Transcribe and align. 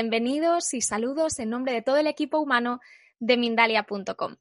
Bienvenidos 0.00 0.72
y 0.72 0.80
saludos 0.80 1.38
en 1.40 1.50
nombre 1.50 1.74
de 1.74 1.82
todo 1.82 1.98
el 1.98 2.06
equipo 2.06 2.38
humano 2.38 2.80
de 3.18 3.36
Mindalia.com. 3.36 4.36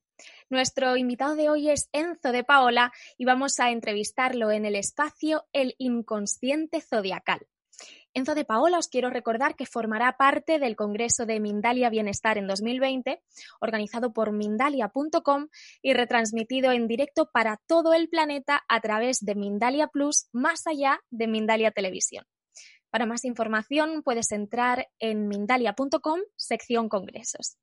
Nuestro 0.50 0.96
invitado 0.96 1.36
de 1.36 1.50
hoy 1.50 1.70
es 1.70 1.90
Enzo 1.92 2.32
de 2.32 2.46
Paola 2.46 2.94
y 3.18 3.26
vamos 3.26 3.60
a 3.60 3.70
entrevistarlo 3.70 4.52
en 4.52 4.64
el 4.64 4.78
espacio 4.78 5.44
El 5.52 5.76
Inconsciente 5.78 6.80
Zodiacal. 6.80 7.46
Enzo 8.14 8.36
de 8.36 8.46
Paola, 8.46 8.78
os 8.78 8.88
quiero 8.88 9.10
recordar 9.10 9.58
que 9.58 9.66
formará 9.66 10.16
parte 10.16 10.60
del 10.60 10.78
Congreso 10.78 11.26
de 11.26 11.42
Mindalia 11.42 11.90
Bienestar 11.90 12.38
en 12.38 12.48
2020, 12.48 13.22
organizado 13.60 14.14
por 14.14 14.32
Mindalia.com 14.32 15.50
y 15.82 15.92
retransmitido 15.92 16.72
en 16.72 16.88
directo 16.88 17.32
para 17.34 17.60
todo 17.68 17.94
el 17.94 18.08
planeta 18.08 18.64
a 18.70 18.80
través 18.80 19.20
de 19.20 19.36
Mindalia 19.36 19.88
Plus, 19.88 20.30
más 20.32 20.68
allá 20.68 21.02
de 21.10 21.28
Mindalia 21.28 21.72
Televisión. 21.72 22.24
Para 22.90 23.06
más 23.06 23.24
información 23.26 24.02
puedes 24.04 24.32
entrar 24.32 24.88
en 25.00 25.28
mindalia.com, 25.28 26.20
sección 26.36 26.90
Congresos. 26.90 27.58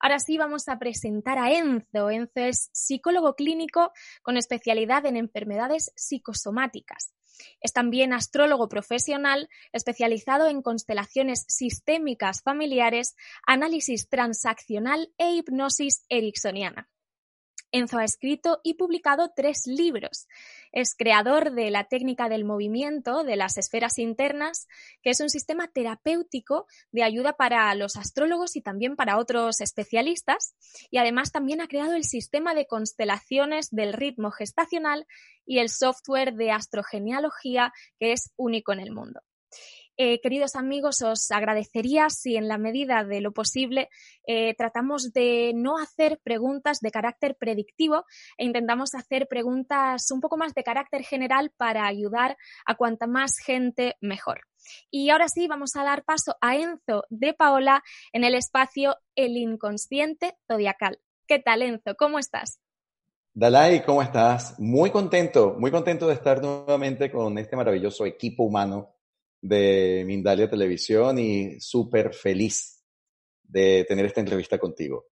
Ahora 0.00 0.18
sí 0.18 0.36
vamos 0.36 0.68
a 0.68 0.78
presentar 0.78 1.38
a 1.38 1.52
Enzo. 1.52 2.10
Enzo 2.10 2.40
es 2.40 2.70
psicólogo 2.72 3.34
clínico 3.34 3.92
con 4.22 4.36
especialidad 4.36 5.06
en 5.06 5.16
enfermedades 5.16 5.92
psicosomáticas. 5.94 7.14
Es 7.60 7.72
también 7.72 8.12
astrólogo 8.12 8.68
profesional 8.68 9.48
especializado 9.72 10.48
en 10.48 10.62
constelaciones 10.62 11.44
sistémicas 11.48 12.42
familiares, 12.42 13.14
análisis 13.46 14.08
transaccional 14.08 15.12
e 15.18 15.34
hipnosis 15.34 16.04
ericksoniana. 16.08 16.88
Enzo 17.72 17.98
ha 17.98 18.04
escrito 18.04 18.60
y 18.62 18.74
publicado 18.74 19.32
tres 19.34 19.66
libros. 19.66 20.28
Es 20.72 20.94
creador 20.94 21.52
de 21.52 21.70
la 21.70 21.84
técnica 21.84 22.28
del 22.28 22.44
movimiento 22.44 23.24
de 23.24 23.36
las 23.36 23.56
esferas 23.56 23.98
internas, 23.98 24.68
que 25.02 25.10
es 25.10 25.20
un 25.20 25.30
sistema 25.30 25.68
terapéutico 25.68 26.66
de 26.92 27.02
ayuda 27.02 27.32
para 27.32 27.74
los 27.74 27.96
astrólogos 27.96 28.56
y 28.56 28.60
también 28.60 28.94
para 28.94 29.18
otros 29.18 29.60
especialistas. 29.60 30.54
Y 30.90 30.98
además 30.98 31.32
también 31.32 31.60
ha 31.60 31.68
creado 31.68 31.94
el 31.94 32.04
sistema 32.04 32.54
de 32.54 32.66
constelaciones 32.66 33.70
del 33.70 33.92
ritmo 33.92 34.30
gestacional 34.30 35.06
y 35.46 35.58
el 35.58 35.70
software 35.70 36.34
de 36.34 36.52
astrogenealogía, 36.52 37.72
que 37.98 38.12
es 38.12 38.32
único 38.36 38.72
en 38.72 38.80
el 38.80 38.92
mundo. 38.92 39.22
Eh, 39.98 40.20
queridos 40.22 40.54
amigos, 40.56 41.02
os 41.02 41.30
agradecería 41.30 42.08
si 42.08 42.36
en 42.36 42.48
la 42.48 42.56
medida 42.56 43.04
de 43.04 43.20
lo 43.20 43.32
posible 43.32 43.90
eh, 44.26 44.54
tratamos 44.54 45.12
de 45.12 45.52
no 45.54 45.76
hacer 45.76 46.18
preguntas 46.22 46.80
de 46.80 46.90
carácter 46.90 47.36
predictivo 47.36 48.06
e 48.38 48.46
intentamos 48.46 48.94
hacer 48.94 49.28
preguntas 49.28 50.10
un 50.10 50.20
poco 50.20 50.38
más 50.38 50.54
de 50.54 50.64
carácter 50.64 51.02
general 51.02 51.52
para 51.58 51.86
ayudar 51.86 52.38
a 52.64 52.74
cuanta 52.74 53.06
más 53.06 53.36
gente 53.36 53.96
mejor. 54.00 54.40
Y 54.90 55.10
ahora 55.10 55.28
sí, 55.28 55.46
vamos 55.46 55.76
a 55.76 55.84
dar 55.84 56.04
paso 56.04 56.36
a 56.40 56.56
Enzo 56.56 57.04
de 57.10 57.34
Paola 57.34 57.82
en 58.12 58.24
el 58.24 58.34
espacio 58.34 58.96
El 59.14 59.36
Inconsciente 59.36 60.38
Zodiacal. 60.46 61.00
¿Qué 61.26 61.38
tal, 61.38 61.60
Enzo? 61.62 61.96
¿Cómo 61.98 62.18
estás? 62.18 62.60
Dalai, 63.34 63.84
¿cómo 63.84 64.02
estás? 64.02 64.58
Muy 64.58 64.90
contento, 64.90 65.56
muy 65.58 65.70
contento 65.70 66.06
de 66.06 66.14
estar 66.14 66.40
nuevamente 66.42 67.10
con 67.10 67.36
este 67.38 67.56
maravilloso 67.56 68.06
equipo 68.06 68.44
humano 68.44 68.94
de 69.42 70.04
Mindalia 70.06 70.48
Televisión 70.48 71.18
y 71.18 71.60
súper 71.60 72.14
feliz 72.14 72.82
de 73.42 73.84
tener 73.86 74.06
esta 74.06 74.20
entrevista 74.20 74.58
contigo. 74.58 75.08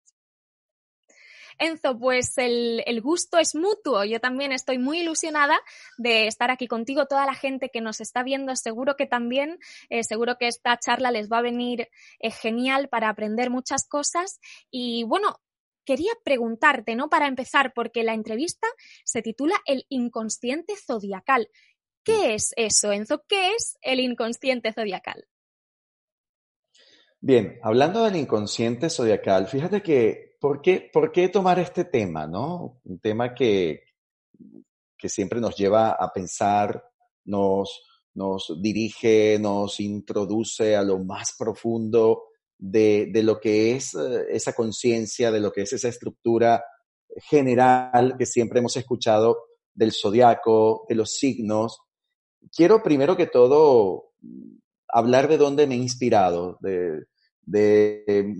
Enzo, 1.58 1.98
pues 1.98 2.36
el, 2.36 3.00
gusto 3.00 3.38
es 3.38 3.54
mutuo. 3.54 4.04
Yo 4.04 4.20
también 4.20 4.52
estoy 4.52 4.78
muy 4.78 5.00
ilusionada 5.00 5.58
de 5.96 6.26
estar 6.26 6.50
aquí 6.50 6.66
contigo. 6.66 7.06
Toda 7.06 7.24
la 7.24 7.34
gente 7.34 7.70
que 7.70 7.80
nos 7.80 8.00
está 8.00 8.22
viendo, 8.22 8.54
seguro 8.56 8.96
que 8.96 9.06
también, 9.06 9.58
eh, 9.88 10.04
seguro 10.04 10.36
que 10.38 10.48
esta 10.48 10.78
charla 10.78 11.10
les 11.10 11.30
va 11.30 11.38
a 11.38 11.42
venir 11.42 11.88
eh, 12.18 12.30
genial 12.30 12.88
para 12.88 13.08
aprender 13.08 13.48
muchas 13.48 13.88
cosas. 13.88 14.38
Y 14.70 15.04
bueno, 15.04 15.40
quería 15.86 16.12
preguntarte, 16.24 16.94
¿no? 16.94 17.08
Para 17.08 17.26
empezar, 17.26 17.72
porque 17.74 18.02
la 18.02 18.12
entrevista 18.12 18.66
se 19.04 19.22
titula 19.22 19.54
El 19.64 19.86
inconsciente 19.88 20.74
zodiacal. 20.76 21.48
¿Qué 22.06 22.34
es 22.34 22.52
eso, 22.56 22.92
Enzo? 22.92 23.24
¿Qué 23.28 23.50
es 23.56 23.76
el 23.82 23.98
inconsciente 23.98 24.72
zodiacal? 24.72 25.26
Bien, 27.20 27.58
hablando 27.64 28.04
del 28.04 28.14
inconsciente 28.14 28.88
zodiacal, 28.88 29.48
fíjate 29.48 29.82
que, 29.82 30.36
¿por 30.38 30.62
qué, 30.62 30.88
por 30.92 31.10
qué 31.10 31.28
tomar 31.28 31.58
este 31.58 31.84
tema, 31.84 32.28
no? 32.28 32.80
Un 32.84 33.00
tema 33.00 33.34
que, 33.34 33.82
que 34.96 35.08
siempre 35.08 35.40
nos 35.40 35.56
lleva 35.56 35.90
a 35.90 36.12
pensar, 36.12 36.80
nos, 37.24 37.82
nos 38.14 38.52
dirige, 38.62 39.38
nos 39.40 39.80
introduce 39.80 40.76
a 40.76 40.84
lo 40.84 41.00
más 41.00 41.34
profundo 41.36 42.28
de, 42.56 43.08
de 43.10 43.22
lo 43.24 43.40
que 43.40 43.74
es 43.74 43.96
eh, 43.96 44.26
esa 44.30 44.52
conciencia, 44.52 45.32
de 45.32 45.40
lo 45.40 45.50
que 45.50 45.62
es 45.62 45.72
esa 45.72 45.88
estructura 45.88 46.64
general 47.16 48.14
que 48.16 48.26
siempre 48.26 48.60
hemos 48.60 48.76
escuchado 48.76 49.38
del 49.74 49.92
zodiaco, 49.92 50.86
de 50.88 50.94
los 50.94 51.10
signos, 51.10 51.80
quiero 52.54 52.82
primero 52.82 53.16
que 53.16 53.26
todo 53.26 54.12
hablar 54.88 55.28
de 55.28 55.36
dónde 55.36 55.66
me 55.66 55.74
he 55.74 55.78
inspirado, 55.78 56.58
de, 56.60 57.04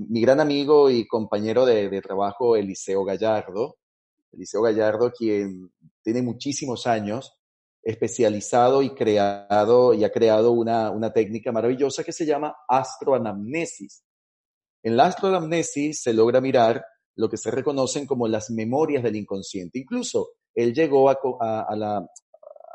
mi 0.09 0.21
gran 0.21 0.41
amigo 0.41 0.91
y 0.91 1.07
compañero 1.07 1.65
de, 1.65 2.01
trabajo, 2.03 2.57
Eliseo 2.57 3.05
Gallardo. 3.05 3.77
Eliseo 4.33 4.63
Gallardo, 4.63 5.13
quien 5.13 5.71
tiene 6.03 6.23
muchísimos 6.23 6.87
años 6.87 7.33
especializado 7.83 8.83
y 8.83 8.91
creado 8.95 9.95
y 9.95 10.03
ha 10.03 10.11
creado 10.11 10.51
una, 10.51 10.91
una 10.91 11.13
técnica 11.13 11.53
maravillosa 11.53 12.03
que 12.03 12.13
se 12.13 12.27
llama 12.27 12.55
astroanamnesis. 12.69 14.03
En 14.83 14.97
la 14.97 15.07
astroanamnesis 15.07 16.03
se 16.03 16.13
logra 16.13 16.41
mirar 16.41 16.85
lo 17.17 17.29
que 17.29 17.37
se 17.37 17.51
reconocen 17.51 18.07
como 18.07 18.29
las 18.29 18.51
memorias 18.51 19.03
del 19.03 19.17
inconsciente. 19.17 19.79
Incluso 19.79 20.31
él 20.55 20.75
llegó 20.75 21.09
a 21.09 21.77
la, 21.77 22.07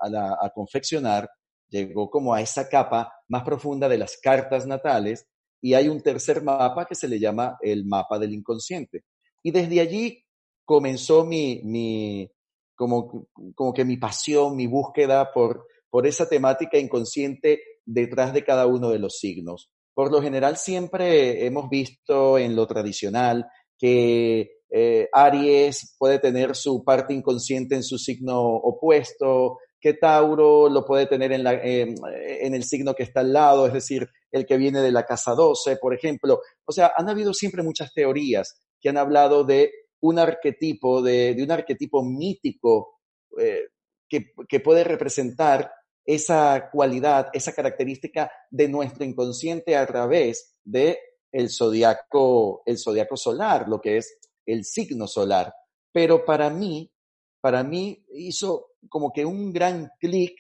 a, 0.02 0.50
confeccionar, 0.54 1.30
llegó 1.70 2.10
como 2.10 2.34
a 2.34 2.42
esa 2.42 2.68
capa 2.68 3.14
más 3.28 3.44
profunda 3.44 3.88
de 3.88 3.98
las 3.98 4.18
cartas 4.18 4.66
natales 4.66 5.28
y 5.62 5.74
hay 5.74 5.88
un 5.88 6.02
tercer 6.02 6.44
mapa 6.44 6.86
que 6.86 6.96
se 6.96 7.08
le 7.08 7.20
llama 7.20 7.58
el 7.62 7.86
mapa 7.86 8.20
del 8.20 8.34
inconsciente. 8.34 9.04
Y 9.44 9.52
desde 9.52 9.80
allí 9.80 10.24
comenzó 10.66 11.26
mi, 11.26 11.62
mi 11.64 12.30
como, 12.76 13.28
como 13.56 13.74
que 13.74 13.86
mi 13.86 13.98
pasión, 13.98 14.56
mi 14.56 14.68
búsqueda 14.68 15.32
por, 15.32 15.68
por 15.90 16.08
esa 16.08 16.28
temática 16.28 16.78
inconsciente 16.78 17.62
detrás 17.86 18.34
de 18.34 18.44
cada 18.44 18.66
uno 18.66 18.90
de 18.90 19.00
los 19.00 19.20
signos. 19.20 19.70
Por 19.94 20.12
lo 20.12 20.22
general 20.22 20.58
siempre 20.58 21.46
hemos 21.46 21.70
visto 21.70 22.38
en 22.38 22.56
lo 22.56 22.66
tradicional 22.66 23.46
que 23.78 24.62
eh, 24.70 25.10
Aries 25.12 25.96
puede 26.00 26.20
tener 26.20 26.56
su 26.56 26.84
parte 26.84 27.14
inconsciente 27.14 27.76
en 27.76 27.84
su 27.84 27.98
signo 27.98 28.42
opuesto, 28.42 29.58
que 29.82 29.96
Tauro 29.96 30.70
lo 30.70 30.86
puede 30.86 31.08
tener 31.08 31.32
en, 31.32 31.44
la, 31.44 31.54
en 31.54 32.54
el 32.54 32.64
signo 32.64 32.94
que 32.94 33.04
está 33.04 33.22
al 33.22 33.34
lado, 33.34 33.66
es 33.66 33.74
decir, 33.74 34.08
el 34.32 34.46
que 34.46 34.58
viene 34.58 34.80
de 34.80 34.92
la 34.92 35.06
casa 35.06 35.34
12, 35.34 35.78
por 35.78 35.94
ejemplo. 35.94 36.40
O 36.66 36.72
sea, 36.72 36.94
han 36.96 37.10
habido 37.10 37.34
siempre 37.34 37.64
muchas 37.64 37.92
teorías 37.94 38.62
que 38.80 38.90
han 38.90 38.98
hablado 38.98 39.44
de 39.44 39.72
un 40.02 40.20
arquetipo, 40.20 41.02
de, 41.02 41.34
de 41.34 41.44
un 41.44 41.52
arquetipo 41.52 42.04
mítico 42.04 43.00
eh, 43.40 43.70
que, 44.08 44.32
que, 44.48 44.60
puede 44.60 44.84
representar 44.84 45.72
esa 46.06 46.70
cualidad, 46.72 47.30
esa 47.34 47.54
característica 47.54 48.32
de 48.50 48.68
nuestro 48.68 49.06
inconsciente 49.06 49.76
a 49.76 49.86
través 49.86 50.58
de 50.64 51.00
el 51.32 51.50
zodiaco, 51.50 52.64
el 52.66 52.78
zodiaco 52.78 53.16
solar, 53.16 53.68
lo 53.68 53.80
que 53.80 53.98
es 53.98 54.20
el 54.46 54.66
signo 54.66 55.08
solar. 55.08 55.54
Pero 55.94 56.26
para 56.26 56.50
mí, 56.50 56.92
para 57.40 57.64
mí 57.64 58.06
hizo 58.14 58.71
como 58.90 59.12
que 59.12 59.26
un 59.26 59.52
gran 59.52 59.90
clic 60.00 60.34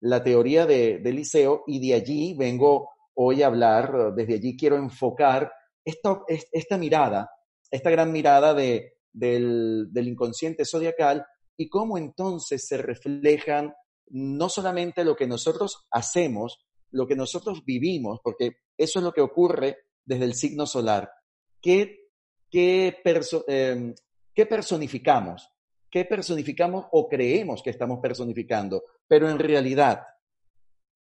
la 0.00 0.22
teoría 0.22 0.66
de, 0.66 0.98
de 0.98 1.12
Liceo 1.12 1.64
y 1.66 1.86
de 1.86 1.94
allí 1.94 2.34
vengo 2.34 2.90
hoy 3.14 3.42
a 3.42 3.46
hablar, 3.46 4.14
desde 4.14 4.34
allí 4.34 4.56
quiero 4.56 4.76
enfocar 4.76 5.50
esta, 5.84 6.20
esta 6.52 6.76
mirada, 6.76 7.30
esta 7.70 7.90
gran 7.90 8.12
mirada 8.12 8.52
de, 8.54 8.94
del, 9.12 9.88
del 9.90 10.08
inconsciente 10.08 10.64
zodiacal 10.64 11.24
y 11.56 11.68
cómo 11.68 11.96
entonces 11.96 12.66
se 12.66 12.76
reflejan 12.76 13.74
no 14.08 14.48
solamente 14.48 15.04
lo 15.04 15.16
que 15.16 15.26
nosotros 15.26 15.86
hacemos, 15.90 16.66
lo 16.90 17.06
que 17.06 17.16
nosotros 17.16 17.64
vivimos, 17.64 18.20
porque 18.22 18.58
eso 18.76 18.98
es 18.98 19.04
lo 19.04 19.12
que 19.12 19.22
ocurre 19.22 19.78
desde 20.04 20.24
el 20.24 20.34
signo 20.34 20.66
solar. 20.66 21.10
¿Qué, 21.60 22.10
qué, 22.50 23.02
em, 23.48 23.94
¿qué 24.34 24.46
personificamos? 24.46 25.50
¿Qué 25.90 26.04
personificamos 26.04 26.86
o 26.92 27.08
creemos 27.08 27.62
que 27.62 27.70
estamos 27.70 28.00
personificando? 28.00 28.82
Pero 29.06 29.30
en 29.30 29.38
realidad, 29.38 30.02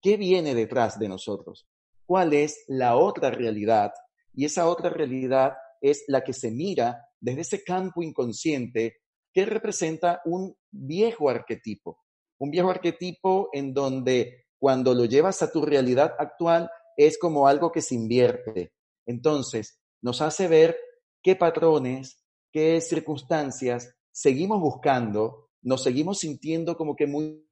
¿qué 0.01 0.17
viene 0.17 0.55
detrás 0.55 0.97
de 0.99 1.07
nosotros? 1.07 1.67
¿Cuál 2.05 2.33
es 2.33 2.65
la 2.67 2.97
otra 2.97 3.31
realidad? 3.31 3.93
Y 4.33 4.45
esa 4.45 4.67
otra 4.67 4.89
realidad 4.89 5.53
es 5.79 6.03
la 6.07 6.23
que 6.23 6.33
se 6.33 6.51
mira 6.51 7.05
desde 7.19 7.41
ese 7.41 7.63
campo 7.63 8.01
inconsciente 8.01 8.97
que 9.33 9.45
representa 9.45 10.21
un 10.25 10.55
viejo 10.71 11.29
arquetipo, 11.29 11.99
un 12.39 12.51
viejo 12.51 12.69
arquetipo 12.69 13.49
en 13.53 13.73
donde 13.73 14.45
cuando 14.59 14.93
lo 14.93 15.05
llevas 15.05 15.41
a 15.41 15.51
tu 15.51 15.65
realidad 15.65 16.13
actual 16.17 16.69
es 16.95 17.17
como 17.17 17.47
algo 17.47 17.71
que 17.71 17.81
se 17.81 17.95
invierte. 17.95 18.73
Entonces, 19.05 19.79
nos 20.01 20.21
hace 20.21 20.47
ver 20.47 20.77
qué 21.21 21.35
patrones, 21.35 22.23
qué 22.51 22.79
circunstancias 22.81 23.95
seguimos 24.13 24.61
buscando, 24.61 25.49
nos 25.63 25.83
seguimos 25.83 26.19
sintiendo 26.19 26.77
como 26.77 26.95
que 26.95 27.07
muy 27.07 27.45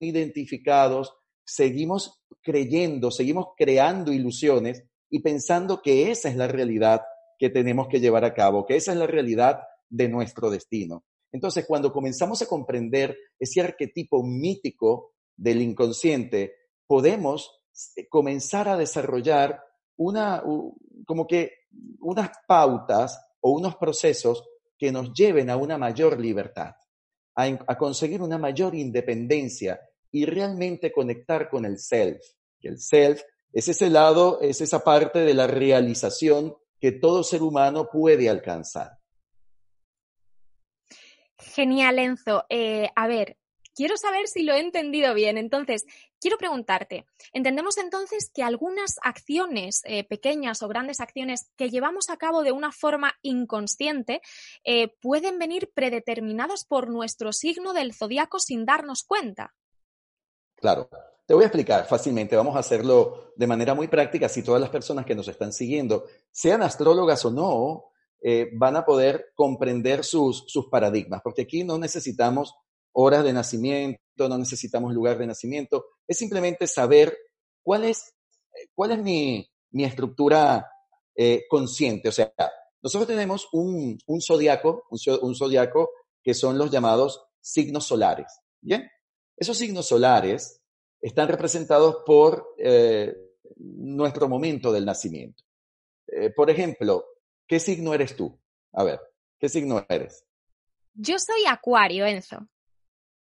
identificados, 0.00 1.12
seguimos 1.44 2.22
creyendo, 2.42 3.10
seguimos 3.10 3.48
creando 3.56 4.12
ilusiones 4.12 4.84
y 5.10 5.20
pensando 5.20 5.82
que 5.82 6.10
esa 6.10 6.28
es 6.28 6.36
la 6.36 6.48
realidad 6.48 7.02
que 7.38 7.50
tenemos 7.50 7.88
que 7.88 8.00
llevar 8.00 8.24
a 8.24 8.34
cabo, 8.34 8.64
que 8.64 8.76
esa 8.76 8.92
es 8.92 8.98
la 8.98 9.06
realidad 9.06 9.60
de 9.88 10.08
nuestro 10.08 10.48
destino. 10.48 11.04
Entonces, 11.32 11.66
cuando 11.66 11.92
comenzamos 11.92 12.40
a 12.40 12.46
comprender 12.46 13.16
ese 13.38 13.60
arquetipo 13.60 14.22
mítico 14.22 15.12
del 15.36 15.60
inconsciente, 15.60 16.54
podemos 16.86 17.62
eh, 17.96 18.08
comenzar 18.08 18.68
a 18.68 18.76
desarrollar 18.76 19.60
una, 19.96 20.42
como 21.04 21.26
que 21.26 21.52
unas 22.00 22.30
pautas 22.46 23.20
o 23.40 23.50
unos 23.50 23.76
procesos 23.76 24.44
que 24.78 24.92
nos 24.92 25.12
lleven 25.12 25.50
a 25.50 25.56
una 25.56 25.78
mayor 25.78 26.20
libertad, 26.20 26.74
a, 27.34 27.78
conseguir 27.78 28.22
una 28.22 28.38
mayor 28.38 28.74
independencia 28.74 29.80
y 30.10 30.24
realmente 30.24 30.92
conectar 30.92 31.48
con 31.48 31.64
el 31.64 31.78
self. 31.78 32.20
El 32.60 32.78
self 32.78 33.22
es 33.52 33.68
ese 33.68 33.90
lado, 33.90 34.40
es 34.40 34.60
esa 34.60 34.82
parte 34.82 35.20
de 35.20 35.34
la 35.34 35.46
realización 35.46 36.54
que 36.80 36.92
todo 36.92 37.22
ser 37.22 37.42
humano 37.42 37.88
puede 37.90 38.28
alcanzar. 38.28 38.98
Genial, 41.38 41.98
Enzo. 41.98 42.44
Eh, 42.48 42.88
a 42.94 43.06
ver, 43.06 43.38
quiero 43.76 43.96
saber 43.96 44.26
si 44.26 44.42
lo 44.42 44.54
he 44.54 44.60
entendido 44.60 45.14
bien. 45.14 45.38
Entonces, 45.38 45.84
quiero 46.18 46.38
preguntarte, 46.38 47.06
entendemos 47.32 47.76
entonces 47.76 48.30
que 48.34 48.42
algunas 48.42 48.96
acciones, 49.02 49.82
eh, 49.84 50.02
pequeñas 50.02 50.62
o 50.62 50.68
grandes 50.68 50.98
acciones 50.98 51.52
que 51.56 51.70
llevamos 51.70 52.10
a 52.10 52.16
cabo 52.16 52.42
de 52.42 52.52
una 52.52 52.72
forma 52.72 53.12
inconsciente, 53.22 54.22
eh, 54.64 54.88
pueden 55.00 55.38
venir 55.38 55.70
predeterminadas 55.72 56.64
por 56.64 56.88
nuestro 56.88 57.32
signo 57.32 57.74
del 57.74 57.94
zodiaco 57.94 58.40
sin 58.40 58.64
darnos 58.64 59.04
cuenta. 59.04 59.54
Claro. 60.56 60.88
Te 61.26 61.34
voy 61.34 61.42
a 61.42 61.48
explicar 61.48 61.86
fácilmente, 61.86 62.36
vamos 62.36 62.54
a 62.54 62.60
hacerlo 62.60 63.32
de 63.34 63.48
manera 63.48 63.74
muy 63.74 63.88
práctica, 63.88 64.28
si 64.28 64.44
todas 64.44 64.60
las 64.60 64.70
personas 64.70 65.04
que 65.04 65.16
nos 65.16 65.26
están 65.26 65.52
siguiendo, 65.52 66.04
sean 66.30 66.62
astrólogas 66.62 67.24
o 67.24 67.32
no, 67.32 67.90
eh, 68.22 68.50
van 68.54 68.76
a 68.76 68.84
poder 68.84 69.32
comprender 69.34 70.04
sus, 70.04 70.44
sus 70.46 70.68
paradigmas, 70.68 71.20
porque 71.24 71.42
aquí 71.42 71.64
no 71.64 71.78
necesitamos 71.78 72.54
horas 72.98 73.24
de 73.24 73.32
nacimiento, 73.32 74.00
no 74.28 74.38
necesitamos 74.38 74.94
lugar 74.94 75.18
de 75.18 75.26
nacimiento, 75.26 75.84
es 76.08 76.16
simplemente 76.16 76.66
saber 76.66 77.16
cuál 77.62 77.84
es, 77.84 78.14
cuál 78.74 78.92
es 78.92 78.98
mi, 79.02 79.46
mi 79.72 79.84
estructura 79.84 80.66
eh, 81.14 81.44
consciente. 81.48 82.08
O 82.08 82.12
sea, 82.12 82.32
nosotros 82.82 83.06
tenemos 83.06 83.48
un, 83.52 83.98
un 84.06 84.22
zodiaco, 84.22 84.84
un, 84.90 85.34
zodiaco 85.34 85.90
que 86.22 86.32
son 86.32 86.56
los 86.56 86.70
llamados 86.70 87.22
signos 87.38 87.86
solares. 87.86 88.40
Bien, 88.62 88.90
esos 89.36 89.58
signos 89.58 89.86
solares 89.86 90.62
están 91.00 91.28
representados 91.28 91.98
por 92.06 92.54
eh, 92.58 93.14
nuestro 93.56 94.26
momento 94.26 94.72
del 94.72 94.86
nacimiento. 94.86 95.44
Eh, 96.06 96.30
por 96.30 96.48
ejemplo, 96.48 97.04
¿qué 97.46 97.60
signo 97.60 97.92
eres 97.92 98.16
tú? 98.16 98.40
A 98.72 98.84
ver, 98.84 99.00
¿qué 99.38 99.50
signo 99.50 99.84
eres? 99.86 100.24
Yo 100.94 101.18
soy 101.18 101.44
Acuario, 101.46 102.06
Enzo. 102.06 102.48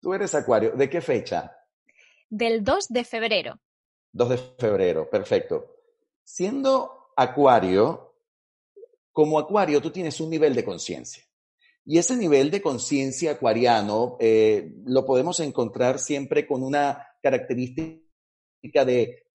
Tú 0.08 0.14
eres 0.14 0.34
Acuario. 0.36 0.72
¿De 0.72 0.90
qué 0.90 1.02
fecha? 1.02 1.52
Del 2.30 2.64
2 2.64 2.88
de 2.88 3.04
febrero. 3.04 3.60
2 4.14 4.30
de 4.30 4.38
febrero, 4.38 5.10
perfecto. 5.10 5.66
Siendo 6.24 7.12
Acuario, 7.18 8.16
como 9.12 9.38
Acuario 9.38 9.82
tú 9.82 9.92
tienes 9.92 10.22
un 10.22 10.30
nivel 10.30 10.56
de 10.56 10.64
conciencia. 10.64 11.26
Y 11.84 11.98
ese 11.98 12.16
nivel 12.16 12.50
de 12.52 12.62
conciencia 12.62 13.32
acuariano 13.32 14.16
eh, 14.22 14.76
lo 14.86 15.06
podemos 15.06 15.42
encontrar 15.42 16.00
siempre 16.00 16.48
con 16.48 16.64
una 16.64 17.06
característica 17.22 18.86
de, 18.86 19.26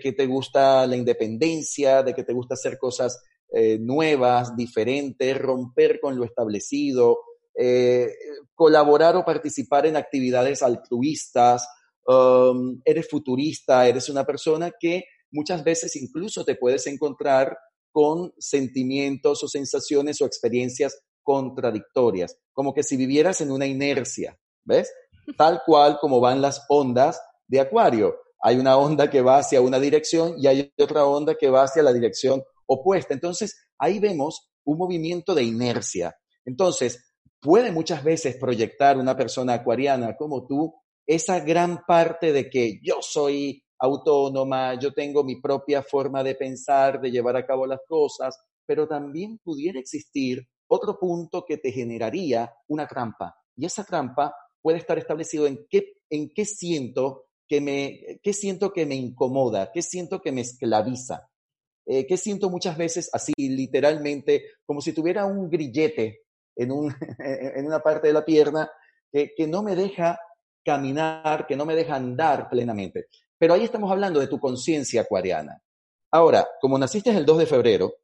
que 0.00 0.12
te 0.16 0.26
gusta 0.26 0.86
la 0.86 0.96
independencia, 0.96 2.04
de 2.04 2.14
que 2.14 2.22
te 2.22 2.32
gusta 2.32 2.54
hacer 2.54 2.78
cosas 2.78 3.20
eh, 3.52 3.76
nuevas, 3.80 4.54
diferentes, 4.54 5.36
romper 5.36 5.98
con 5.98 6.16
lo 6.16 6.22
establecido, 6.22 7.18
eh, 7.54 8.08
colaborar 8.54 9.16
o 9.16 9.24
participar 9.24 9.86
en 9.86 9.96
actividades 9.96 10.62
altruistas, 10.62 11.66
um, 12.06 12.80
eres 12.84 13.08
futurista, 13.08 13.86
eres 13.86 14.08
una 14.08 14.24
persona 14.24 14.70
que 14.78 15.04
muchas 15.30 15.64
veces 15.64 15.96
incluso 15.96 16.44
te 16.44 16.54
puedes 16.54 16.86
encontrar 16.86 17.56
con 17.90 18.32
sentimientos 18.38 19.42
o 19.44 19.48
sensaciones 19.48 20.20
o 20.20 20.26
experiencias 20.26 20.98
contradictorias, 21.22 22.36
como 22.52 22.72
que 22.74 22.82
si 22.82 22.96
vivieras 22.96 23.40
en 23.40 23.52
una 23.52 23.66
inercia, 23.66 24.38
¿ves? 24.64 24.90
Tal 25.36 25.62
cual 25.64 25.98
como 26.00 26.20
van 26.20 26.40
las 26.40 26.64
ondas 26.68 27.20
de 27.46 27.60
Acuario. 27.60 28.16
Hay 28.42 28.58
una 28.58 28.76
onda 28.76 29.08
que 29.08 29.20
va 29.20 29.38
hacia 29.38 29.60
una 29.60 29.78
dirección 29.78 30.34
y 30.36 30.48
hay 30.48 30.72
otra 30.78 31.04
onda 31.04 31.36
que 31.36 31.48
va 31.48 31.62
hacia 31.62 31.82
la 31.82 31.92
dirección 31.92 32.42
opuesta. 32.66 33.14
Entonces, 33.14 33.68
ahí 33.78 34.00
vemos 34.00 34.50
un 34.64 34.78
movimiento 34.78 35.34
de 35.34 35.44
inercia. 35.44 36.16
Entonces, 36.44 37.11
puede 37.42 37.72
muchas 37.72 38.04
veces 38.04 38.36
proyectar 38.36 38.96
una 38.96 39.16
persona 39.16 39.54
acuariana 39.54 40.16
como 40.16 40.46
tú 40.46 40.74
esa 41.04 41.40
gran 41.40 41.84
parte 41.84 42.32
de 42.32 42.48
que 42.48 42.78
yo 42.82 42.98
soy 43.00 43.64
autónoma, 43.80 44.78
yo 44.78 44.92
tengo 44.92 45.24
mi 45.24 45.40
propia 45.40 45.82
forma 45.82 46.22
de 46.22 46.36
pensar, 46.36 47.00
de 47.00 47.10
llevar 47.10 47.36
a 47.36 47.44
cabo 47.44 47.66
las 47.66 47.80
cosas, 47.88 48.38
pero 48.64 48.86
también 48.86 49.38
pudiera 49.42 49.80
existir 49.80 50.46
otro 50.68 50.96
punto 51.00 51.44
que 51.44 51.58
te 51.58 51.72
generaría 51.72 52.54
una 52.68 52.86
trampa. 52.86 53.34
Y 53.56 53.66
esa 53.66 53.82
trampa 53.82 54.32
puede 54.62 54.78
estar 54.78 54.96
establecido 54.96 55.48
en 55.48 55.66
qué, 55.68 55.94
en 56.08 56.30
qué 56.32 56.44
siento 56.44 57.26
que 57.48 57.60
me, 57.60 58.20
qué 58.22 58.32
siento 58.32 58.72
que 58.72 58.86
me 58.86 58.94
incomoda, 58.94 59.72
qué 59.72 59.82
siento 59.82 60.22
que 60.22 60.30
me 60.30 60.42
esclaviza, 60.42 61.28
eh, 61.84 62.06
qué 62.06 62.16
siento 62.16 62.50
muchas 62.50 62.76
veces 62.76 63.10
así, 63.12 63.32
literalmente, 63.36 64.44
como 64.64 64.80
si 64.80 64.92
tuviera 64.92 65.26
un 65.26 65.50
grillete 65.50 66.20
en, 66.62 66.72
un, 66.72 66.94
en 67.18 67.66
una 67.66 67.80
parte 67.80 68.08
de 68.08 68.12
la 68.12 68.24
pierna 68.24 68.70
que, 69.10 69.32
que 69.36 69.46
no 69.46 69.62
me 69.62 69.76
deja 69.76 70.18
caminar, 70.64 71.46
que 71.46 71.56
no 71.56 71.64
me 71.64 71.74
deja 71.74 71.96
andar 71.96 72.48
plenamente. 72.48 73.06
Pero 73.38 73.54
ahí 73.54 73.64
estamos 73.64 73.90
hablando 73.90 74.20
de 74.20 74.28
tu 74.28 74.38
conciencia 74.38 75.02
acuariana. 75.02 75.60
Ahora, 76.10 76.46
como 76.60 76.78
naciste 76.78 77.10
el 77.10 77.26
2 77.26 77.38
de 77.38 77.46
febrero, 77.46 77.94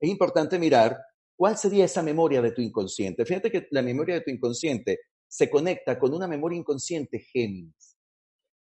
es 0.00 0.08
importante 0.08 0.58
mirar 0.58 0.98
¿Cuál 1.38 1.56
sería 1.56 1.84
esa 1.84 2.02
memoria 2.02 2.42
de 2.42 2.50
tu 2.50 2.60
inconsciente? 2.60 3.24
Fíjate 3.24 3.52
que 3.52 3.68
la 3.70 3.80
memoria 3.80 4.16
de 4.16 4.22
tu 4.22 4.30
inconsciente 4.30 4.98
se 5.28 5.48
conecta 5.48 5.96
con 5.96 6.12
una 6.12 6.26
memoria 6.26 6.58
inconsciente 6.58 7.20
Géminis. 7.20 7.96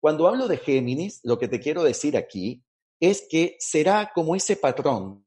Cuando 0.01 0.27
hablo 0.27 0.49
de 0.49 0.57
Géminis, 0.57 1.21
lo 1.23 1.39
que 1.39 1.47
te 1.47 1.61
quiero 1.61 1.85
decir 1.85 2.17
aquí 2.17 2.65
es 2.99 3.25
que 3.31 3.57
será 3.61 4.11
como 4.13 4.35
ese 4.35 4.57
patrón, 4.57 5.25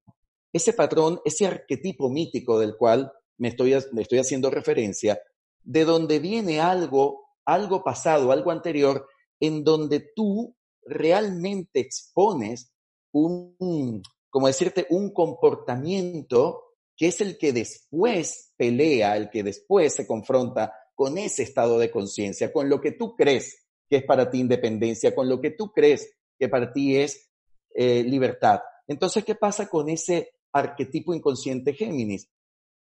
ese 0.51 0.73
patrón, 0.73 1.21
ese 1.23 1.47
arquetipo 1.47 2.09
mítico 2.09 2.59
del 2.59 2.75
cual 2.75 3.09
me 3.39 3.47
estoy, 3.47 3.75
me 3.91 4.03
estoy 4.03 4.19
haciendo 4.19 4.51
referencia, 4.51 5.19
de 5.63 5.85
donde 5.85 6.19
viene 6.19 6.59
algo, 6.59 7.25
algo 7.45 7.83
pasado, 7.83 8.31
algo 8.31 8.51
anterior, 8.51 9.07
en 9.39 9.63
donde 9.63 10.11
tú 10.15 10.55
realmente 10.85 11.79
expones 11.79 12.71
un, 13.11 14.03
como 14.29 14.47
decirte, 14.47 14.85
un 14.89 15.11
comportamiento 15.11 16.63
que 16.95 17.07
es 17.07 17.21
el 17.21 17.37
que 17.37 17.53
después 17.53 18.53
pelea, 18.57 19.15
el 19.15 19.29
que 19.29 19.41
después 19.41 19.95
se 19.95 20.05
confronta 20.05 20.73
con 20.93 21.17
ese 21.17 21.43
estado 21.43 21.79
de 21.79 21.89
conciencia, 21.89 22.51
con 22.51 22.69
lo 22.69 22.81
que 22.81 22.91
tú 22.91 23.15
crees 23.15 23.65
que 23.89 23.97
es 23.97 24.03
para 24.03 24.29
ti 24.29 24.39
independencia, 24.39 25.15
con 25.15 25.29
lo 25.29 25.39
que 25.39 25.51
tú 25.51 25.71
crees 25.71 26.11
que 26.37 26.49
para 26.49 26.71
ti 26.73 26.97
es 26.97 27.29
eh, 27.73 28.03
libertad. 28.03 28.59
Entonces, 28.87 29.23
¿qué 29.23 29.35
pasa 29.35 29.69
con 29.69 29.89
ese 29.89 30.31
arquetipo 30.51 31.13
inconsciente 31.13 31.73
Géminis? 31.73 32.29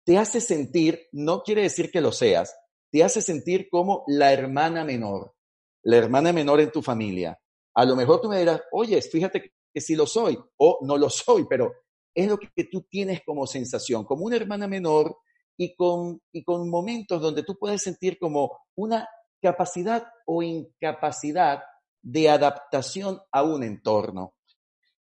Te 0.05 0.19
hace 0.19 0.41
sentir, 0.41 1.09
no 1.13 1.43
quiere 1.43 1.63
decir 1.63 1.91
que 1.91 2.01
lo 2.01 2.13
seas, 2.13 2.55
te 2.91 3.03
hace 3.03 3.23
sentir 3.23 3.69
como 3.71 4.05
la 4.07 4.33
hermana 4.33 4.85
menor, 4.85 5.35
la 5.83 5.97
hermana 5.97 6.33
menor 6.33 6.61
en 6.61 6.71
tu 6.71 6.83
familia. 6.83 7.39
A 7.75 7.85
lo 7.85 7.97
mejor 7.97 8.21
tú 8.21 8.29
me 8.29 8.39
dirás, 8.39 8.61
oye, 8.73 9.01
fíjate 9.03 9.53
que 9.73 9.81
sí 9.81 9.97
lo 9.97 10.07
soy 10.07 10.39
o 10.59 10.79
no 10.83 10.97
lo 10.97 11.11
soy, 11.11 11.47
pero 11.49 11.73
es 12.15 12.29
lo 12.29 12.39
que 12.39 12.65
tú 12.71 12.83
tienes 12.83 13.23
como 13.25 13.47
sensación, 13.47 14.05
como 14.05 14.25
una 14.25 14.37
hermana 14.37 14.69
menor 14.69 15.17
y 15.57 15.75
con, 15.75 16.21
y 16.33 16.45
con 16.45 16.69
momentos 16.69 17.21
donde 17.21 17.43
tú 17.43 17.59
puedes 17.59 17.83
sentir 17.83 18.19
como 18.19 18.59
una 18.77 19.09
capacidad 19.43 20.07
o 20.27 20.43
incapacidad 20.43 21.63
de 22.03 22.29
adaptación 22.29 23.21
a 23.33 23.43
un 23.43 23.63
entorno. 23.63 24.35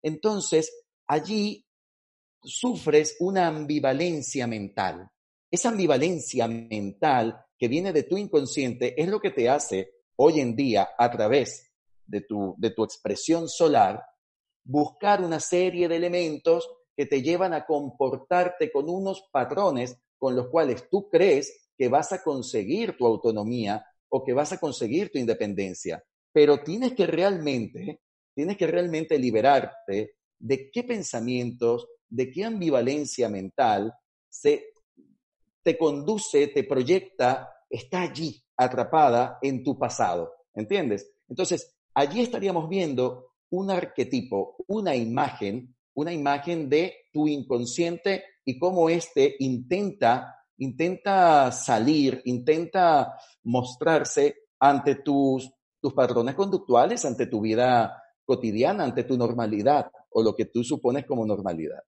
Entonces, 0.02 0.84
allí 1.06 1.66
sufres 2.42 3.16
una 3.20 3.46
ambivalencia 3.46 4.46
mental. 4.46 5.08
Esa 5.50 5.68
ambivalencia 5.68 6.48
mental 6.48 7.44
que 7.58 7.68
viene 7.68 7.92
de 7.92 8.04
tu 8.04 8.16
inconsciente 8.16 9.00
es 9.00 9.08
lo 9.08 9.20
que 9.20 9.30
te 9.30 9.48
hace 9.48 9.92
hoy 10.16 10.40
en 10.40 10.56
día, 10.56 10.90
a 10.98 11.10
través 11.10 11.72
de 12.06 12.22
tu, 12.22 12.54
de 12.58 12.70
tu 12.70 12.84
expresión 12.84 13.48
solar, 13.48 14.02
buscar 14.64 15.22
una 15.22 15.40
serie 15.40 15.88
de 15.88 15.96
elementos 15.96 16.68
que 16.96 17.06
te 17.06 17.22
llevan 17.22 17.54
a 17.54 17.64
comportarte 17.64 18.70
con 18.70 18.88
unos 18.88 19.28
patrones 19.32 19.96
con 20.18 20.36
los 20.36 20.48
cuales 20.48 20.88
tú 20.88 21.08
crees 21.08 21.70
que 21.76 21.88
vas 21.88 22.12
a 22.12 22.22
conseguir 22.22 22.96
tu 22.96 23.06
autonomía 23.06 23.84
o 24.08 24.22
que 24.22 24.32
vas 24.32 24.52
a 24.52 24.58
conseguir 24.58 25.10
tu 25.10 25.18
independencia. 25.18 26.04
Pero 26.32 26.62
tienes 26.62 26.92
que 26.92 27.06
realmente, 27.06 28.02
tienes 28.34 28.56
que 28.56 28.66
realmente 28.66 29.18
liberarte 29.18 30.16
de 30.38 30.70
qué 30.70 30.84
pensamientos, 30.84 31.88
de 32.12 32.30
qué 32.30 32.44
ambivalencia 32.44 33.28
mental 33.28 33.94
se 34.28 34.66
te 35.62 35.78
conduce, 35.78 36.48
te 36.48 36.64
proyecta, 36.64 37.48
está 37.70 38.02
allí 38.02 38.42
atrapada 38.56 39.38
en 39.40 39.64
tu 39.64 39.78
pasado. 39.78 40.32
¿Entiendes? 40.54 41.10
Entonces, 41.28 41.74
allí 41.94 42.20
estaríamos 42.20 42.68
viendo 42.68 43.32
un 43.50 43.70
arquetipo, 43.70 44.56
una 44.68 44.94
imagen, 44.94 45.74
una 45.94 46.12
imagen 46.12 46.68
de 46.68 46.94
tu 47.12 47.26
inconsciente 47.26 48.24
y 48.44 48.58
cómo 48.58 48.90
éste 48.90 49.36
intenta, 49.38 50.36
intenta 50.58 51.50
salir, 51.50 52.20
intenta 52.26 53.18
mostrarse 53.44 54.36
ante 54.58 54.96
tus, 54.96 55.50
tus 55.80 55.94
patrones 55.94 56.34
conductuales, 56.34 57.04
ante 57.06 57.26
tu 57.26 57.40
vida 57.40 58.02
cotidiana, 58.24 58.84
ante 58.84 59.04
tu 59.04 59.16
normalidad 59.16 59.90
o 60.10 60.22
lo 60.22 60.34
que 60.34 60.46
tú 60.46 60.62
supones 60.62 61.06
como 61.06 61.24
normalidad. 61.24 61.82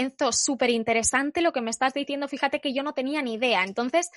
Enzo, 0.00 0.32
súper 0.32 0.70
interesante 0.70 1.40
lo 1.40 1.52
que 1.52 1.60
me 1.60 1.70
estás 1.70 1.94
diciendo. 1.94 2.28
Fíjate 2.28 2.60
que 2.60 2.72
yo 2.72 2.82
no 2.82 2.94
tenía 2.94 3.22
ni 3.22 3.34
idea. 3.34 3.64
Entonces, 3.64 4.10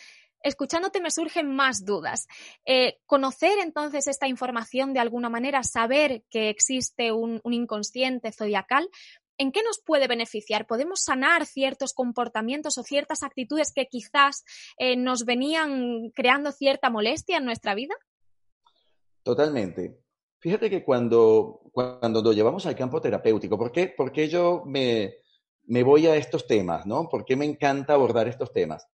escuchándote 0.43 1.01
me 1.01 1.11
surgen 1.11 1.55
más 1.55 1.85
dudas. 1.85 2.27
Eh, 2.65 2.99
conocer 3.05 3.57
entonces 3.59 4.07
esta 4.07 4.27
información 4.27 4.93
de 4.93 4.99
alguna 4.99 5.29
manera, 5.29 5.63
saber 5.63 6.23
que 6.29 6.49
existe 6.49 7.11
un, 7.11 7.41
inconsciente 7.45 8.31
zodiacal, 8.31 8.89
¿en 9.37 9.51
qué 9.51 9.63
nos 9.63 9.81
puede 9.81 10.07
beneficiar? 10.07 10.67
¿Podemos 10.67 11.01
sanar 11.01 11.45
ciertos 11.45 11.93
comportamientos 11.93 12.77
o 12.77 12.83
ciertas 12.83 13.23
actitudes 13.23 13.71
que 13.73 13.87
quizás 13.87 14.43
eh, 14.77 14.95
nos 14.95 15.25
venían 15.25 16.11
creando 16.11 16.51
cierta 16.51 16.89
molestia 16.89 17.37
en 17.37 17.45
nuestra 17.45 17.73
vida? 17.73 17.95
Totalmente. 19.23 19.97
Fíjate 20.39 20.69
que 20.69 20.83
cuando, 20.83 21.61
cuando 21.71 22.21
lo 22.21 22.33
llevamos 22.33 22.65
al 22.65 22.75
campo 22.75 22.99
terapéutico, 22.99 23.57
¿por 23.57 23.71
qué, 23.71 23.87
¿Por 23.87 24.11
qué 24.11 24.27
yo 24.27 24.63
me, 24.65 25.22
me 25.65 25.83
voy 25.83 26.07
a 26.07 26.15
estos 26.15 26.47
temas? 26.47 26.85
¿no? 26.85 27.09
¿Por 27.09 27.25
qué 27.25 27.35
me 27.35 27.45
encanta 27.45 27.93
abordar 27.93 28.27
estos 28.27 28.51
temas? 28.51 28.87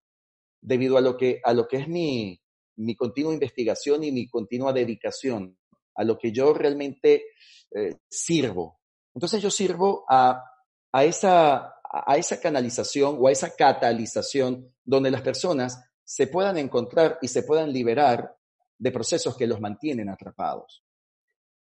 debido 0.62 0.98
a 0.98 1.02
lo 1.02 1.18
que, 1.18 1.42
a 1.44 1.54
lo 1.54 1.68
que 1.68 1.78
es 1.78 1.88
mi, 1.88 2.40
mi 2.78 2.96
continua 2.96 3.34
investigación 3.34 4.04
y 4.04 4.12
mi 4.12 4.28
continua 4.28 4.74
dedicación, 4.74 5.58
a 5.96 6.04
lo 6.04 6.18
que 6.18 6.32
yo 6.32 6.54
realmente 6.54 7.26
eh, 7.72 7.98
sirvo. 8.10 8.80
Entonces 9.14 9.42
yo 9.42 9.52
sirvo 9.52 10.06
a, 10.10 10.44
a, 10.92 11.04
esa, 11.04 11.76
a 11.84 12.18
esa 12.18 12.40
canalización 12.40 13.18
o 13.20 13.28
a 13.28 13.32
esa 13.32 13.56
catalización 13.56 14.74
donde 14.84 15.12
las 15.12 15.22
personas 15.22 15.84
se 16.04 16.28
puedan 16.28 16.58
encontrar 16.58 17.20
y 17.22 17.28
se 17.28 17.44
puedan 17.44 17.72
liberar 17.72 18.36
de 18.78 18.92
procesos 18.92 19.36
que 19.36 19.48
los 19.48 19.60
mantienen 19.60 20.10
atrapados. 20.10 20.84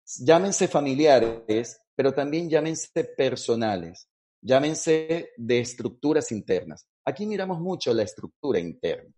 Llámense 0.05 0.67
familiares, 0.67 1.81
pero 1.95 2.13
también 2.13 2.49
llámense 2.49 3.03
personales, 3.03 4.07
llámense 4.41 5.31
de 5.37 5.59
estructuras 5.59 6.31
internas. 6.31 6.87
Aquí 7.05 7.25
miramos 7.25 7.59
mucho 7.59 7.93
la 7.93 8.03
estructura 8.03 8.59
interna. 8.59 9.13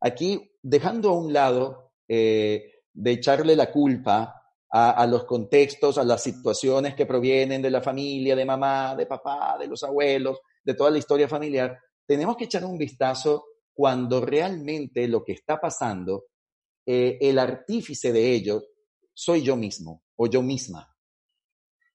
Aquí, 0.00 0.52
dejando 0.62 1.10
a 1.10 1.18
un 1.18 1.32
lado 1.32 1.92
eh, 2.08 2.82
de 2.92 3.10
echarle 3.12 3.56
la 3.56 3.70
culpa 3.70 4.42
a, 4.74 5.06
los 5.06 5.24
contextos, 5.24 5.98
a 5.98 6.04
las 6.04 6.22
situaciones 6.22 6.94
que 6.94 7.04
provienen 7.04 7.60
de 7.60 7.70
la 7.70 7.82
familia, 7.82 8.34
de 8.34 8.46
mamá, 8.46 8.96
de 8.96 9.04
papá, 9.04 9.58
de 9.58 9.66
los 9.66 9.82
abuelos, 9.82 10.40
de 10.64 10.72
toda 10.72 10.90
la 10.90 10.96
historia 10.96 11.28
familiar, 11.28 11.78
tenemos 12.06 12.38
que 12.38 12.44
echar 12.44 12.64
un 12.64 12.78
vistazo 12.78 13.44
cuando 13.74 14.24
realmente 14.24 15.06
lo 15.08 15.22
que 15.22 15.32
está 15.32 15.60
pasando, 15.60 16.24
eh, 16.86 17.18
el 17.20 17.38
artífice 17.38 18.12
de 18.12 18.32
ello, 18.32 18.62
soy 19.12 19.42
yo 19.42 19.56
mismo 19.56 20.04
o 20.16 20.26
yo 20.26 20.40
misma. 20.40 20.91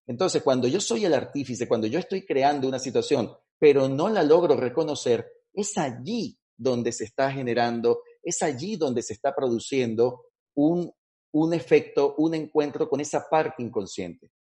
Entonces, 0.07 0.41
cuando 0.41 0.67
yo 0.67 0.79
soy 0.79 1.05
el 1.05 1.13
artífice, 1.13 1.67
cuando 1.67 1.85
yo 1.85 1.99
estoy 1.99 2.25
creando 2.25 2.67
una 2.67 2.79
situación 2.79 3.29
pero 3.59 3.87
no 3.89 4.09
la 4.09 4.23
logro 4.23 4.55
reconocer, 4.55 5.27
es 5.53 5.77
allí 5.77 6.37
donde 6.55 6.91
se 6.91 7.05
está 7.05 7.31
generando, 7.31 8.03
es 8.21 8.41
allí 8.43 8.75
donde 8.75 9.01
se 9.01 9.13
está 9.13 9.33
produciendo 9.35 10.25
un, 10.55 10.91
un 11.33 11.53
efecto, 11.53 12.15
un 12.17 12.35
encuentro 12.35 12.89
con 12.89 12.99
esa 12.99 13.27
parte 13.29 13.63
inconsciente, 13.63 14.31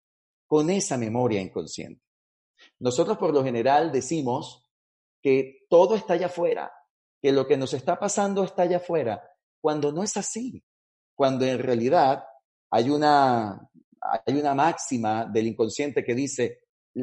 con 0.46 0.70
esa 0.70 0.96
memoria 0.96 1.40
inconsciente. 1.40 2.02
Nosotros 2.78 3.18
por 3.18 3.32
lo 3.32 3.44
general 3.44 3.92
decimos 3.92 4.64
que 5.23 5.66
todo 5.68 5.94
está 5.94 6.14
allá 6.14 6.26
afuera, 6.26 6.73
que 7.20 7.32
lo 7.32 7.46
que 7.46 7.56
nos 7.56 7.75
está 7.75 7.99
pasando 7.99 8.44
está 8.44 8.62
allá 8.62 8.78
afuera, 8.78 9.23
cuando 9.61 9.92
no 9.92 10.02
es 10.02 10.16
así, 10.16 10.62
cuando 11.14 11.44
en 11.44 11.58
realidad 11.58 12.25
hay 12.70 12.90
una, 12.90 13.70
hay 14.10 14.38
una 14.38 14.54
máxima 14.54 15.25
del 15.26 15.48
inconsciente 15.48 16.04
que 16.04 16.14
dice, 16.14 16.60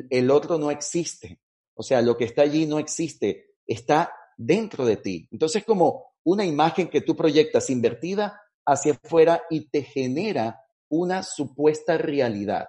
el 0.10 0.32
otro 0.32 0.58
no 0.58 0.72
existe, 0.72 1.40
o 1.76 1.84
sea, 1.84 2.02
lo 2.02 2.18
que 2.18 2.26
está 2.26 2.44
allí 2.44 2.66
no 2.66 2.80
existe, 2.80 3.56
está 3.66 4.12
dentro 4.38 4.86
de 4.86 4.98
ti. 4.98 5.28
Entonces, 5.32 5.64
como 5.64 6.14
una 6.24 6.46
imagen 6.46 6.90
que 6.90 7.02
tú 7.02 7.16
proyectas 7.16 7.70
invertida 7.70 8.42
hacia 8.66 8.94
afuera 8.94 9.44
y 9.50 9.70
te 9.70 9.84
genera 9.84 10.62
una 10.90 11.24
supuesta 11.24 11.98
realidad. 11.98 12.68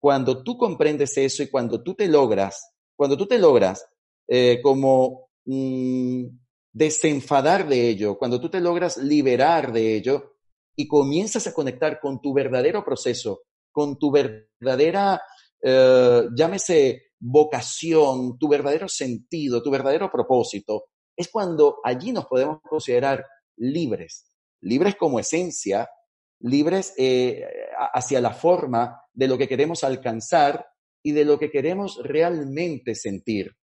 Cuando 0.00 0.42
tú 0.42 0.56
comprendes 0.56 1.16
eso 1.18 1.42
y 1.42 1.48
cuando 1.48 1.82
tú 1.82 1.94
te 1.94 2.08
logras, 2.08 2.74
cuando 2.96 3.16
tú 3.16 3.26
te 3.26 3.38
logras 3.38 3.84
eh, 4.26 4.60
como 4.62 5.28
mm, 5.44 6.24
desenfadar 6.72 7.68
de 7.68 7.88
ello, 7.88 8.18
cuando 8.18 8.40
tú 8.40 8.48
te 8.48 8.60
logras 8.60 8.96
liberar 8.96 9.72
de 9.72 9.96
ello 9.96 10.37
y 10.78 10.86
comienzas 10.86 11.44
a 11.48 11.52
conectar 11.52 11.98
con 11.98 12.20
tu 12.20 12.32
verdadero 12.32 12.84
proceso, 12.84 13.42
con 13.72 13.98
tu 13.98 14.12
verdadera, 14.12 15.20
eh, 15.60 16.22
llámese 16.36 17.08
vocación, 17.18 18.38
tu 18.38 18.46
verdadero 18.46 18.86
sentido, 18.88 19.60
tu 19.60 19.72
verdadero 19.72 20.08
propósito, 20.08 20.84
es 21.16 21.30
cuando 21.32 21.78
allí 21.82 22.12
nos 22.12 22.26
podemos 22.26 22.60
considerar 22.62 23.26
libres, 23.56 24.30
libres 24.62 24.94
como 24.94 25.18
esencia, 25.18 25.90
libres 26.38 26.94
eh, 26.96 27.44
hacia 27.92 28.20
la 28.20 28.32
forma 28.32 29.02
de 29.12 29.26
lo 29.26 29.36
que 29.36 29.48
queremos 29.48 29.82
alcanzar 29.82 30.64
y 31.02 31.10
de 31.10 31.24
lo 31.24 31.40
que 31.40 31.50
queremos 31.50 31.98
realmente 32.04 32.94
sentir, 32.94 33.56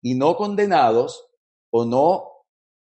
y 0.00 0.14
no 0.14 0.36
condenados 0.36 1.32
o 1.72 1.84
no 1.84 2.30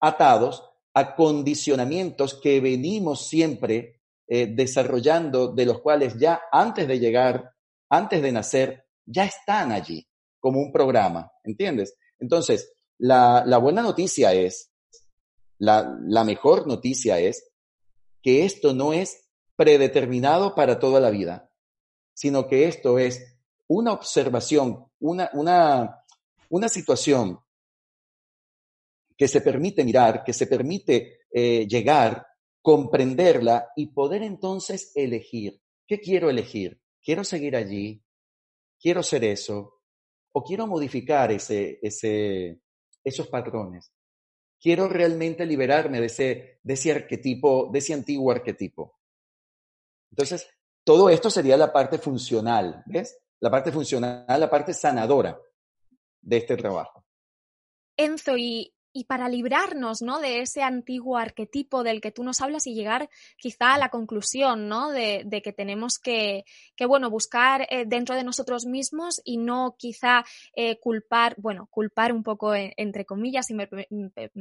atados 0.00 0.68
a 0.96 1.14
condicionamientos 1.14 2.40
que 2.40 2.58
venimos 2.58 3.28
siempre 3.28 4.00
eh, 4.26 4.46
desarrollando, 4.46 5.48
de 5.48 5.66
los 5.66 5.82
cuales 5.82 6.18
ya 6.18 6.40
antes 6.50 6.88
de 6.88 6.98
llegar, 6.98 7.52
antes 7.90 8.22
de 8.22 8.32
nacer, 8.32 8.86
ya 9.04 9.26
están 9.26 9.72
allí 9.72 10.08
como 10.40 10.58
un 10.58 10.72
programa, 10.72 11.30
¿entiendes? 11.44 11.98
Entonces, 12.18 12.72
la, 12.96 13.44
buena 13.58 13.82
noticia 13.82 14.32
es, 14.32 14.72
la, 15.58 15.98
mejor 16.24 16.66
noticia 16.66 17.20
es 17.20 17.46
que 18.22 18.46
esto 18.46 18.72
no 18.72 18.94
es 18.94 19.28
predeterminado 19.54 20.54
para 20.54 20.78
toda 20.78 20.98
la 20.98 21.10
vida, 21.10 21.50
sino 22.14 22.48
que 22.48 22.68
esto 22.68 22.98
es 22.98 23.36
una 23.66 23.92
observación, 23.92 24.86
una, 24.98 25.30
una 26.48 26.68
situación 26.70 27.40
que 29.16 29.28
se 29.28 29.40
permite 29.40 29.84
mirar, 29.84 30.22
que 30.22 30.32
se 30.32 30.46
permite 30.46 31.20
eh, 31.30 31.66
llegar, 31.66 32.26
comprenderla 32.60 33.70
y 33.76 33.86
poder 33.86 34.22
entonces 34.22 34.92
elegir. 34.94 35.60
¿Qué 35.86 36.00
quiero 36.00 36.28
elegir? 36.28 36.80
¿Quiero 37.02 37.24
seguir 37.24 37.56
allí? 37.56 38.02
¿Quiero 38.78 39.02
ser 39.02 39.24
eso? 39.24 39.80
¿O 40.32 40.42
quiero 40.42 40.66
modificar 40.66 41.30
esos 41.32 43.28
patrones? 43.30 43.92
¿Quiero 44.60 44.88
realmente 44.88 45.46
liberarme 45.46 46.00
de 46.00 46.06
ese, 46.06 46.60
de 46.62 46.74
ese 46.74 46.92
arquetipo, 46.92 47.70
de 47.72 47.78
ese 47.78 47.94
antiguo 47.94 48.32
arquetipo? 48.32 48.98
Entonces, 50.10 50.48
todo 50.84 51.08
esto 51.08 51.30
sería 51.30 51.56
la 51.56 51.72
parte 51.72 51.98
funcional, 51.98 52.82
¿ves? 52.86 53.18
La 53.40 53.50
parte 53.50 53.70
funcional, 53.70 54.24
la 54.28 54.50
parte 54.50 54.72
sanadora 54.72 55.38
de 56.20 56.36
este 56.36 56.56
trabajo. 56.56 57.04
Enzo, 57.96 58.36
y 58.36 58.75
y 58.96 59.04
para 59.04 59.28
librarnos 59.28 60.00
¿no? 60.00 60.20
de 60.20 60.40
ese 60.40 60.62
antiguo 60.62 61.18
arquetipo 61.18 61.82
del 61.82 62.00
que 62.00 62.12
tú 62.12 62.24
nos 62.24 62.40
hablas 62.40 62.66
y 62.66 62.72
llegar 62.72 63.10
quizá 63.36 63.74
a 63.74 63.78
la 63.78 63.90
conclusión 63.90 64.68
¿no? 64.68 64.90
de, 64.90 65.42
que 65.44 65.52
tenemos 65.52 65.98
que, 65.98 66.46
que 66.74 66.86
bueno, 66.86 67.10
buscar 67.10 67.66
eh, 67.68 67.84
dentro 67.86 68.14
de 68.14 68.24
nosotros 68.24 68.64
mismos 68.64 69.20
y 69.22 69.36
no 69.36 69.76
quizá 69.78 70.24
eh, 70.54 70.80
culpar, 70.80 71.34
bueno, 71.36 71.68
culpar 71.70 72.10
un 72.10 72.22
poco 72.22 72.54
entre 72.54 73.04
comillas, 73.04 73.44
si 73.44 73.54
me, 73.54 73.66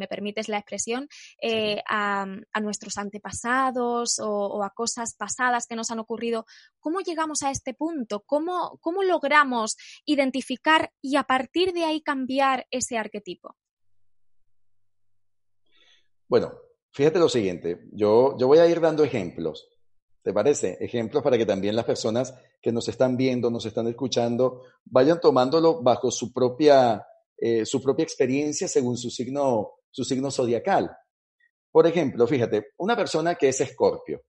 permites 0.08 0.48
la 0.48 0.60
expresión, 0.60 1.10
eh, 1.42 1.82
a, 1.90 2.26
nuestros 2.62 2.98
antepasados 2.98 4.20
o, 4.20 4.64
a 4.64 4.70
cosas 4.70 5.16
pasadas 5.16 5.68
que 5.68 5.76
nos 5.76 5.92
han 5.92 6.00
ocurrido. 6.00 6.46
¿Cómo 6.80 7.02
llegamos 7.02 7.44
a 7.44 7.52
este 7.52 7.74
punto? 7.74 8.22
¿Cómo, 8.22 8.80
cómo 8.80 9.04
logramos 9.04 9.76
identificar 10.06 10.94
y 11.02 11.18
a 11.18 11.24
partir 11.24 11.74
de 11.74 11.84
ahí 11.84 12.02
cambiar 12.02 12.68
ese 12.72 12.98
arquetipo? 12.98 13.58
Bueno, 16.28 16.54
fíjate 16.92 17.20
lo 17.20 17.30
siguiente, 17.30 17.88
yo, 17.92 18.36
yo 18.38 18.48
voy 18.48 18.58
a 18.58 18.68
ir 18.68 18.82
dando 18.82 19.04
ejemplos, 19.04 19.70
¿te 20.24 20.34
parece? 20.34 20.78
Ejemplos 20.80 21.22
para 21.22 21.38
que 21.38 21.46
también 21.46 21.76
las 21.76 21.86
personas 21.86 22.34
que 22.60 22.72
nos 22.72 22.88
están 22.88 23.16
viendo, 23.16 23.52
nos 23.52 23.66
están 23.68 23.88
escuchando, 23.88 24.64
vayan 24.86 25.20
tomándolo 25.22 25.84
bajo 25.84 26.10
su 26.10 26.34
propia, 26.34 27.06
eh, 27.38 27.64
su 27.64 27.80
propia 27.82 28.04
experiencia 28.04 28.68
según 28.68 28.98
su 28.98 29.12
signo, 29.12 29.74
su 29.92 30.04
signo 30.04 30.32
zodiacal. 30.32 30.98
Por 31.72 31.86
ejemplo, 31.86 32.26
fíjate, 32.26 32.70
una 32.78 32.96
persona 32.96 33.36
que 33.36 33.50
es 33.50 33.62
escorpio, 33.62 34.24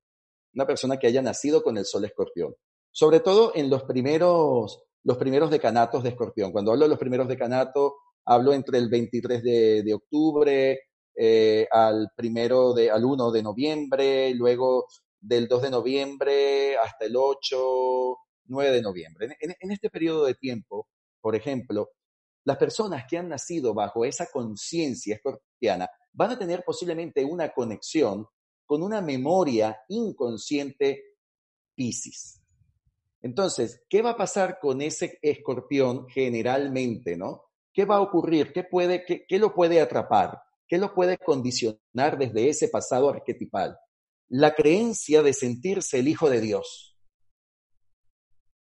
una 0.52 0.66
persona 0.66 0.98
que 0.98 1.06
haya 1.06 1.22
nacido 1.22 1.62
con 1.62 1.78
el 1.78 1.86
sol 1.86 2.04
escorpión, 2.04 2.54
sobre 2.90 3.20
todo 3.20 3.52
en 3.54 3.70
los 3.70 3.84
primeros, 3.84 4.84
los 5.02 5.16
primeros 5.16 5.50
decanatos 5.50 6.02
de 6.02 6.10
escorpión. 6.10 6.52
Cuando 6.52 6.72
hablo 6.72 6.84
de 6.84 6.90
los 6.90 6.98
primeros 6.98 7.26
decanatos, 7.26 7.92
hablo 8.26 8.52
entre 8.52 8.76
el 8.76 8.90
23 8.90 9.42
de, 9.42 9.82
de 9.82 9.94
octubre, 9.94 10.78
eh, 11.18 11.66
al 11.70 12.10
primero 12.14 12.74
de, 12.74 12.90
al 12.90 13.04
1 13.04 13.30
de 13.30 13.42
noviembre, 13.42 14.34
luego 14.34 14.86
del 15.18 15.48
2 15.48 15.62
de 15.62 15.70
noviembre 15.70 16.76
hasta 16.76 17.06
el 17.06 17.16
8, 17.16 18.18
9 18.44 18.72
de 18.72 18.82
noviembre. 18.82 19.36
En, 19.40 19.70
este 19.70 19.88
periodo 19.88 20.26
de 20.26 20.34
tiempo, 20.34 20.88
por 21.20 21.34
ejemplo, 21.34 21.90
las 22.44 22.58
personas 22.58 23.04
que 23.08 23.16
han 23.16 23.30
nacido 23.30 23.72
bajo 23.74 24.04
esa 24.04 24.26
conciencia 24.30 25.16
escorpiana 25.16 25.88
van 26.12 26.32
a 26.32 26.38
tener 26.38 26.62
posiblemente 26.64 27.24
una 27.24 27.52
conexión 27.52 28.26
con 28.66 28.82
una 28.82 29.00
memoria 29.00 29.80
inconsciente 29.88 31.02
Piscis. 31.74 32.42
Entonces, 33.22 33.82
¿qué 33.88 34.02
va 34.02 34.10
a 34.10 34.16
pasar 34.16 34.58
con 34.60 34.80
ese 34.82 35.18
escorpión 35.22 36.06
generalmente, 36.08 37.16
no? 37.16 37.42
¿Qué 37.72 37.84
va 37.84 37.96
a 37.96 38.00
ocurrir? 38.00 38.52
¿Qué, 38.52 38.64
puede, 38.64 39.04
qué, 39.04 39.26
qué 39.26 39.38
lo 39.38 39.54
puede 39.54 39.80
atrapar? 39.80 40.45
¿Qué 40.68 40.78
lo 40.78 40.94
puede 40.94 41.18
condicionar 41.18 42.18
desde 42.18 42.48
ese 42.48 42.68
pasado 42.68 43.08
arquetipal? 43.08 43.78
La 44.28 44.54
creencia 44.54 45.22
de 45.22 45.32
sentirse 45.32 45.98
el 45.98 46.08
Hijo 46.08 46.28
de 46.28 46.40
Dios. 46.40 46.96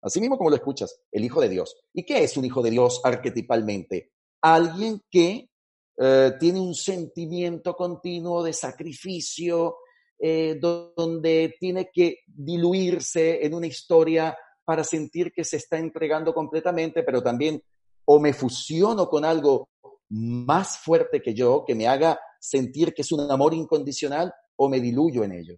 Así 0.02 0.20
mismo 0.20 0.36
como 0.36 0.50
lo 0.50 0.56
escuchas, 0.56 1.00
el 1.12 1.24
Hijo 1.24 1.40
de 1.40 1.48
Dios. 1.48 1.76
¿Y 1.94 2.04
qué 2.04 2.24
es 2.24 2.36
un 2.36 2.44
Hijo 2.44 2.62
de 2.62 2.70
Dios 2.70 3.00
arquetipalmente? 3.04 4.10
Alguien 4.40 5.00
que 5.08 5.48
eh, 5.96 6.32
tiene 6.40 6.60
un 6.60 6.74
sentimiento 6.74 7.74
continuo 7.74 8.42
de 8.42 8.52
sacrificio, 8.52 9.76
eh, 10.18 10.58
donde 10.60 11.54
tiene 11.58 11.90
que 11.92 12.18
diluirse 12.26 13.44
en 13.44 13.54
una 13.54 13.66
historia 13.66 14.36
para 14.64 14.82
sentir 14.82 15.32
que 15.32 15.44
se 15.44 15.58
está 15.58 15.78
entregando 15.78 16.34
completamente, 16.34 17.02
pero 17.02 17.22
también 17.22 17.62
o 18.04 18.18
me 18.18 18.32
fusiono 18.32 19.08
con 19.08 19.24
algo 19.24 19.68
más 20.12 20.78
fuerte 20.78 21.22
que 21.22 21.34
yo, 21.34 21.64
que 21.66 21.74
me 21.74 21.88
haga 21.88 22.20
sentir 22.38 22.92
que 22.92 23.00
es 23.00 23.12
un 23.12 23.30
amor 23.30 23.54
incondicional 23.54 24.32
o 24.56 24.68
me 24.68 24.78
diluyo 24.78 25.24
en 25.24 25.32
ello. 25.32 25.56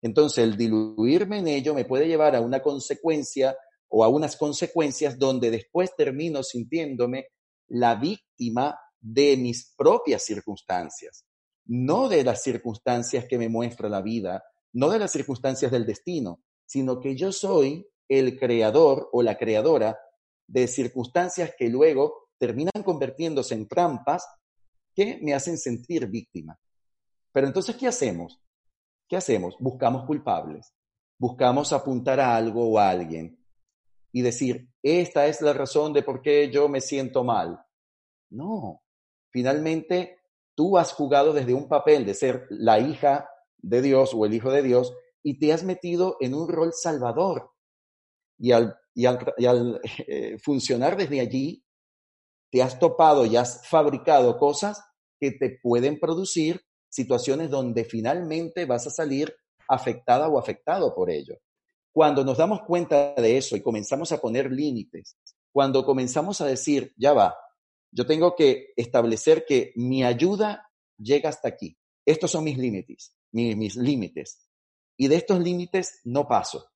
Entonces, 0.00 0.44
el 0.44 0.56
diluirme 0.56 1.38
en 1.38 1.48
ello 1.48 1.74
me 1.74 1.84
puede 1.84 2.06
llevar 2.06 2.36
a 2.36 2.40
una 2.40 2.62
consecuencia 2.62 3.56
o 3.88 4.04
a 4.04 4.08
unas 4.08 4.36
consecuencias 4.36 5.18
donde 5.18 5.50
después 5.50 5.90
termino 5.96 6.42
sintiéndome 6.42 7.26
la 7.68 7.96
víctima 7.96 8.78
de 9.00 9.36
mis 9.36 9.74
propias 9.76 10.24
circunstancias, 10.24 11.24
no 11.66 12.08
de 12.08 12.22
las 12.22 12.42
circunstancias 12.42 13.26
que 13.28 13.38
me 13.38 13.48
muestra 13.48 13.88
la 13.88 14.02
vida, 14.02 14.44
no 14.72 14.90
de 14.90 14.98
las 15.00 15.10
circunstancias 15.10 15.72
del 15.72 15.84
destino, 15.84 16.42
sino 16.64 17.00
que 17.00 17.16
yo 17.16 17.32
soy 17.32 17.88
el 18.08 18.38
creador 18.38 19.08
o 19.12 19.22
la 19.22 19.36
creadora 19.36 19.98
de 20.46 20.68
circunstancias 20.68 21.54
que 21.58 21.68
luego 21.68 22.23
terminan 22.38 22.82
convirtiéndose 22.84 23.54
en 23.54 23.68
trampas 23.68 24.26
que 24.94 25.18
me 25.22 25.34
hacen 25.34 25.58
sentir 25.58 26.06
víctima. 26.06 26.58
Pero 27.32 27.46
entonces, 27.46 27.76
¿qué 27.76 27.86
hacemos? 27.86 28.40
¿Qué 29.08 29.16
hacemos? 29.16 29.56
Buscamos 29.58 30.06
culpables, 30.06 30.72
buscamos 31.18 31.72
apuntar 31.72 32.20
a 32.20 32.36
algo 32.36 32.68
o 32.68 32.78
a 32.78 32.90
alguien 32.90 33.38
y 34.12 34.22
decir, 34.22 34.68
esta 34.82 35.26
es 35.26 35.40
la 35.40 35.52
razón 35.52 35.92
de 35.92 36.02
por 36.02 36.22
qué 36.22 36.50
yo 36.50 36.68
me 36.68 36.80
siento 36.80 37.24
mal. 37.24 37.64
No, 38.30 38.82
finalmente 39.30 40.18
tú 40.54 40.78
has 40.78 40.92
jugado 40.92 41.32
desde 41.32 41.54
un 41.54 41.68
papel 41.68 42.06
de 42.06 42.14
ser 42.14 42.46
la 42.50 42.78
hija 42.78 43.28
de 43.58 43.82
Dios 43.82 44.12
o 44.14 44.24
el 44.24 44.34
hijo 44.34 44.50
de 44.50 44.62
Dios 44.62 44.94
y 45.22 45.38
te 45.38 45.52
has 45.52 45.64
metido 45.64 46.16
en 46.20 46.34
un 46.34 46.48
rol 46.48 46.72
salvador. 46.72 47.50
Y 48.38 48.52
al, 48.52 48.76
y 48.94 49.06
al, 49.06 49.80
eh, 50.06 50.38
funcionar 50.38 50.96
desde 50.96 51.20
allí, 51.20 51.63
te 52.54 52.62
has 52.62 52.78
topado 52.78 53.26
y 53.26 53.34
has 53.34 53.66
fabricado 53.66 54.38
cosas 54.38 54.80
que 55.18 55.32
te 55.32 55.58
pueden 55.60 55.98
producir 55.98 56.64
situaciones 56.88 57.50
donde 57.50 57.84
finalmente 57.84 58.64
vas 58.64 58.86
a 58.86 58.90
salir 58.90 59.34
afectada 59.66 60.28
o 60.28 60.38
afectado 60.38 60.94
por 60.94 61.10
ello. 61.10 61.34
Cuando 61.92 62.24
nos 62.24 62.38
damos 62.38 62.62
cuenta 62.62 63.12
de 63.14 63.38
eso 63.38 63.56
y 63.56 63.60
comenzamos 63.60 64.12
a 64.12 64.18
poner 64.18 64.52
límites, 64.52 65.16
cuando 65.50 65.84
comenzamos 65.84 66.40
a 66.42 66.46
decir, 66.46 66.94
ya 66.96 67.12
va, 67.12 67.34
yo 67.90 68.06
tengo 68.06 68.36
que 68.36 68.72
establecer 68.76 69.44
que 69.44 69.72
mi 69.74 70.04
ayuda 70.04 70.70
llega 70.96 71.30
hasta 71.30 71.48
aquí. 71.48 71.76
Estos 72.06 72.30
son 72.30 72.44
mis 72.44 72.56
límites, 72.56 73.16
mis, 73.32 73.56
mis 73.56 73.74
límites. 73.74 74.48
Y 74.96 75.08
de 75.08 75.16
estos 75.16 75.40
límites 75.40 76.02
no 76.04 76.28
paso. 76.28 76.70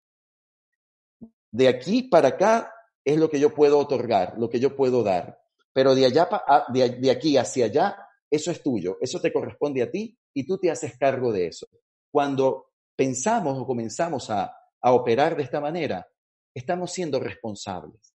De 1.52 1.68
aquí 1.68 2.02
para 2.02 2.30
acá 2.30 2.74
es 3.04 3.16
lo 3.16 3.30
que 3.30 3.38
yo 3.38 3.54
puedo 3.54 3.78
otorgar, 3.78 4.34
lo 4.38 4.50
que 4.50 4.58
yo 4.58 4.74
puedo 4.74 5.04
dar. 5.04 5.38
Pero 5.78 5.94
de, 5.94 6.06
allá, 6.06 6.28
de, 6.70 7.08
aquí 7.08 7.36
hacia 7.36 7.66
allá, 7.66 7.96
eso 8.28 8.50
es 8.50 8.60
tuyo, 8.64 8.98
eso 9.00 9.20
te 9.20 9.32
corresponde 9.32 9.80
a 9.80 9.88
ti 9.88 10.18
y 10.34 10.44
tú 10.44 10.58
te 10.58 10.72
haces 10.72 10.98
cargo 10.98 11.30
de 11.32 11.46
eso. 11.46 11.68
Cuando 12.10 12.72
pensamos 12.96 13.56
o 13.56 13.64
comenzamos 13.64 14.28
a, 14.28 14.52
a 14.80 14.92
operar 14.92 15.36
de 15.36 15.44
esta 15.44 15.60
manera, 15.60 16.04
estamos 16.52 16.90
siendo 16.90 17.20
responsables. 17.20 18.12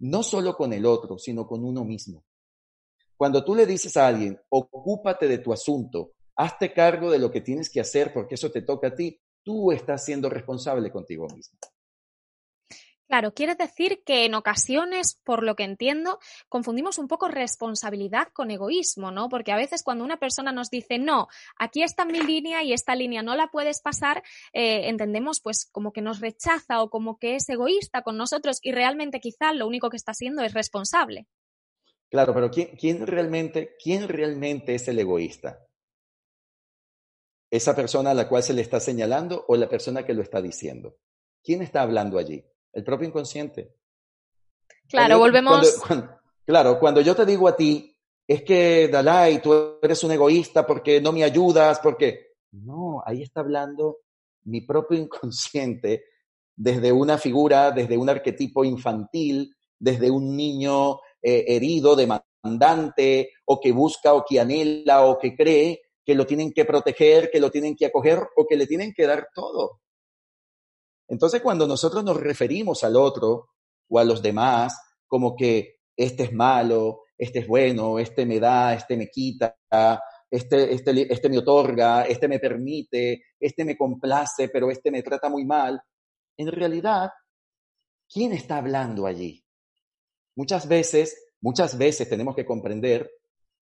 No 0.00 0.22
solo 0.22 0.54
con 0.54 0.74
el 0.74 0.84
otro, 0.84 1.16
sino 1.16 1.46
con 1.46 1.64
uno 1.64 1.82
mismo. 1.82 2.26
Cuando 3.16 3.42
tú 3.42 3.54
le 3.54 3.64
dices 3.64 3.96
a 3.96 4.08
alguien, 4.08 4.38
ocúpate 4.50 5.28
de 5.28 5.38
tu 5.38 5.50
asunto, 5.50 6.12
hazte 6.36 6.74
cargo 6.74 7.10
de 7.10 7.18
lo 7.18 7.30
que 7.30 7.40
tienes 7.40 7.70
que 7.70 7.80
hacer 7.80 8.12
porque 8.12 8.34
eso 8.34 8.50
te 8.50 8.60
toca 8.60 8.88
a 8.88 8.94
ti, 8.94 9.18
tú 9.42 9.72
estás 9.72 10.04
siendo 10.04 10.28
responsable 10.28 10.92
contigo 10.92 11.26
mismo. 11.34 11.58
Claro, 13.12 13.34
quiere 13.34 13.54
decir 13.56 14.02
que 14.06 14.24
en 14.24 14.32
ocasiones, 14.32 15.20
por 15.22 15.42
lo 15.42 15.54
que 15.54 15.64
entiendo, 15.64 16.18
confundimos 16.48 16.96
un 16.96 17.08
poco 17.08 17.28
responsabilidad 17.28 18.28
con 18.32 18.50
egoísmo, 18.50 19.10
¿no? 19.10 19.28
Porque 19.28 19.52
a 19.52 19.56
veces 19.56 19.82
cuando 19.82 20.02
una 20.02 20.16
persona 20.16 20.50
nos 20.50 20.70
dice, 20.70 20.98
no, 20.98 21.28
aquí 21.58 21.82
está 21.82 22.06
mi 22.06 22.22
línea 22.22 22.62
y 22.62 22.72
esta 22.72 22.94
línea 22.94 23.20
no 23.22 23.36
la 23.36 23.48
puedes 23.48 23.82
pasar, 23.82 24.22
eh, 24.54 24.88
entendemos 24.88 25.42
pues 25.42 25.68
como 25.70 25.92
que 25.92 26.00
nos 26.00 26.20
rechaza 26.20 26.80
o 26.80 26.88
como 26.88 27.18
que 27.18 27.36
es 27.36 27.46
egoísta 27.50 28.00
con 28.00 28.16
nosotros 28.16 28.60
y 28.62 28.72
realmente 28.72 29.20
quizá 29.20 29.52
lo 29.52 29.66
único 29.66 29.90
que 29.90 29.98
está 29.98 30.12
haciendo 30.12 30.40
es 30.40 30.54
responsable. 30.54 31.26
Claro, 32.08 32.32
pero 32.32 32.50
¿quién, 32.50 32.68
quién 32.78 33.06
realmente, 33.06 33.76
quién 33.78 34.08
realmente 34.08 34.74
es 34.74 34.88
el 34.88 34.98
egoísta? 34.98 35.66
esa 37.50 37.76
persona 37.76 38.12
a 38.12 38.14
la 38.14 38.26
cual 38.26 38.42
se 38.42 38.54
le 38.54 38.62
está 38.62 38.80
señalando 38.80 39.44
o 39.48 39.56
la 39.56 39.68
persona 39.68 40.06
que 40.06 40.14
lo 40.14 40.22
está 40.22 40.40
diciendo. 40.40 40.96
¿Quién 41.44 41.60
está 41.60 41.82
hablando 41.82 42.16
allí? 42.16 42.46
El 42.72 42.84
propio 42.84 43.08
inconsciente. 43.08 43.74
Claro, 44.88 45.18
volvemos. 45.18 45.82
claro, 46.44 46.78
cuando 46.78 47.00
yo 47.00 47.14
te 47.14 47.26
digo 47.26 47.48
a 47.48 47.56
ti, 47.56 47.94
es 48.26 48.42
que 48.42 48.88
Dalai, 48.88 49.40
tú 49.42 49.78
eres 49.82 50.02
un 50.04 50.12
egoísta 50.12 50.66
porque 50.66 51.00
no 51.00 51.12
me 51.12 51.24
ayudas, 51.24 51.80
porque. 51.80 52.32
No, 52.52 53.02
ahí 53.06 53.22
está 53.22 53.40
hablando 53.40 53.98
mi 54.44 54.60
propio 54.60 54.98
inconsciente 55.02 56.04
desde 56.54 56.92
una 56.92 57.18
figura, 57.18 57.70
desde 57.70 57.96
un 57.96 58.08
arquetipo 58.08 58.64
infantil, 58.64 59.54
desde 59.78 60.10
un 60.10 60.36
niño 60.36 61.00
eh, 61.20 61.44
herido, 61.48 61.96
demandante, 61.96 63.30
o 63.46 63.60
que 63.60 63.72
busca, 63.72 64.14
o 64.14 64.24
que 64.24 64.38
anhela, 64.38 65.06
o 65.06 65.18
que 65.18 65.34
cree 65.34 65.80
que 66.04 66.14
lo 66.14 66.26
tienen 66.26 66.52
que 66.52 66.64
proteger, 66.64 67.30
que 67.30 67.40
lo 67.40 67.50
tienen 67.50 67.76
que 67.76 67.86
acoger, 67.86 68.20
o 68.36 68.46
que 68.46 68.56
le 68.56 68.66
tienen 68.66 68.92
que 68.92 69.06
dar 69.06 69.28
todo. 69.34 69.81
Entonces, 71.12 71.42
cuando 71.42 71.66
nosotros 71.66 72.02
nos 72.02 72.16
referimos 72.16 72.82
al 72.84 72.96
otro 72.96 73.50
o 73.86 73.98
a 73.98 74.04
los 74.04 74.22
demás 74.22 74.80
como 75.06 75.36
que 75.36 75.80
este 75.94 76.22
es 76.22 76.32
malo, 76.32 77.02
este 77.18 77.40
es 77.40 77.46
bueno, 77.46 77.98
este 77.98 78.24
me 78.24 78.40
da, 78.40 78.72
este 78.72 78.96
me 78.96 79.08
quita, 79.08 79.54
este, 80.30 80.72
este, 80.72 81.12
este 81.12 81.28
me 81.28 81.36
otorga, 81.36 82.04
este 82.04 82.28
me 82.28 82.38
permite, 82.38 83.24
este 83.38 83.62
me 83.62 83.76
complace, 83.76 84.48
pero 84.48 84.70
este 84.70 84.90
me 84.90 85.02
trata 85.02 85.28
muy 85.28 85.44
mal. 85.44 85.82
En 86.38 86.50
realidad, 86.50 87.10
¿quién 88.10 88.32
está 88.32 88.56
hablando 88.56 89.04
allí? 89.04 89.44
Muchas 90.34 90.66
veces, 90.66 91.34
muchas 91.42 91.76
veces 91.76 92.08
tenemos 92.08 92.34
que 92.34 92.46
comprender 92.46 93.10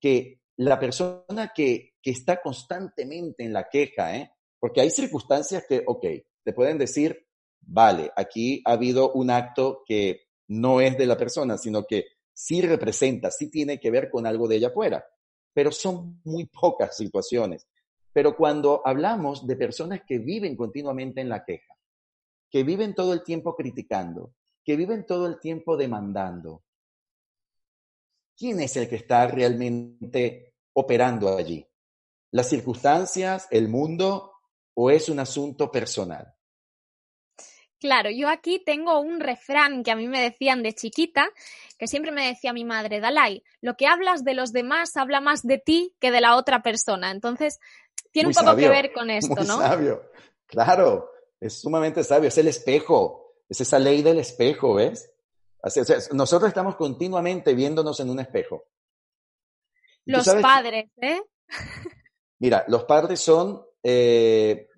que 0.00 0.38
la 0.58 0.78
persona 0.78 1.50
que, 1.52 1.94
que 2.00 2.12
está 2.12 2.40
constantemente 2.40 3.42
en 3.42 3.52
la 3.52 3.68
queja, 3.68 4.16
¿eh? 4.16 4.30
porque 4.60 4.82
hay 4.82 4.90
circunstancias 4.92 5.64
que, 5.68 5.82
ok, 5.84 6.06
te 6.44 6.52
pueden 6.52 6.78
decir, 6.78 7.26
vale, 7.61 8.11
aquí 8.16 8.62
ha 8.64 8.73
habido 8.73 9.12
un 9.12 9.31
acto 9.31 9.83
que 9.87 10.23
no 10.49 10.81
es 10.81 10.99
de 10.99 11.07
la 11.07 11.16
persona, 11.16 11.57
sino 11.57 11.85
que 11.85 12.07
sí 12.33 12.61
representa, 12.62 13.31
sí 13.31 13.51
tiene 13.51 13.79
que 13.79 13.90
ver 13.90 14.11
con 14.11 14.27
algo 14.27 14.49
de 14.49 14.57
ella 14.57 14.68
afuera, 14.68 15.05
pero 15.53 15.70
son 15.70 16.20
muy 16.25 16.46
pocas 16.46 16.96
situaciones. 16.96 17.66
Pero 18.12 18.37
cuando 18.37 18.83
hablamos 18.85 19.46
de 19.46 19.57
personas 19.57 20.03
que 20.07 20.18
viven 20.18 20.57
continuamente 20.57 21.20
en 21.20 21.29
la 21.29 21.44
queja, 21.44 21.77
que 22.51 22.64
viven 22.64 22.94
todo 22.94 23.12
el 23.12 23.23
tiempo 23.23 23.55
criticando, 23.55 24.35
que 24.64 24.77
viven 24.77 25.07
todo 25.07 25.27
el 25.27 25.38
tiempo 25.38 25.77
demandando, 25.77 26.64
¿quién 28.37 28.61
es 28.61 28.77
el 28.77 28.88
que 28.88 28.96
está 28.96 29.27
realmente 29.29 30.55
operando 30.73 31.37
allí? 31.37 31.64
¿Las 32.33 32.49
circunstancias, 32.49 33.46
el 33.51 33.68
mundo 33.68 34.33
o 34.75 34.90
es 34.90 35.09
un 35.09 35.20
asunto 35.20 35.70
personal? 35.70 36.35
Claro, 37.80 38.10
yo 38.10 38.28
aquí 38.28 38.62
tengo 38.64 39.00
un 39.00 39.20
refrán 39.20 39.82
que 39.82 39.90
a 39.90 39.96
mí 39.96 40.06
me 40.06 40.20
decían 40.20 40.62
de 40.62 40.74
chiquita, 40.74 41.30
que 41.78 41.86
siempre 41.86 42.12
me 42.12 42.26
decía 42.26 42.52
mi 42.52 42.64
madre, 42.64 43.00
Dalai, 43.00 43.42
lo 43.62 43.74
que 43.76 43.86
hablas 43.86 44.22
de 44.22 44.34
los 44.34 44.52
demás 44.52 44.98
habla 44.98 45.22
más 45.22 45.42
de 45.42 45.56
ti 45.56 45.94
que 45.98 46.10
de 46.10 46.20
la 46.20 46.36
otra 46.36 46.62
persona. 46.62 47.10
Entonces, 47.10 47.58
tiene 48.12 48.28
un 48.28 48.34
poco 48.34 48.54
que 48.54 48.68
ver 48.68 48.92
con 48.92 49.08
esto, 49.10 49.34
muy 49.34 49.46
¿no? 49.46 49.58
Sabio, 49.58 50.10
claro, 50.46 51.10
es 51.40 51.58
sumamente 51.58 52.04
sabio, 52.04 52.28
es 52.28 52.36
el 52.36 52.48
espejo, 52.48 53.36
es 53.48 53.62
esa 53.62 53.78
ley 53.78 54.02
del 54.02 54.18
espejo, 54.18 54.74
¿ves? 54.74 55.10
nosotros 56.12 56.48
estamos 56.48 56.76
continuamente 56.76 57.54
viéndonos 57.54 58.00
en 58.00 58.10
un 58.10 58.20
espejo. 58.20 58.64
Los 60.06 60.26
padres, 60.40 60.90
¿eh? 61.00 61.20
Mira, 62.38 62.64
los 62.68 62.84
padres 62.84 63.20
son 63.20 63.62
eh, 63.82 64.68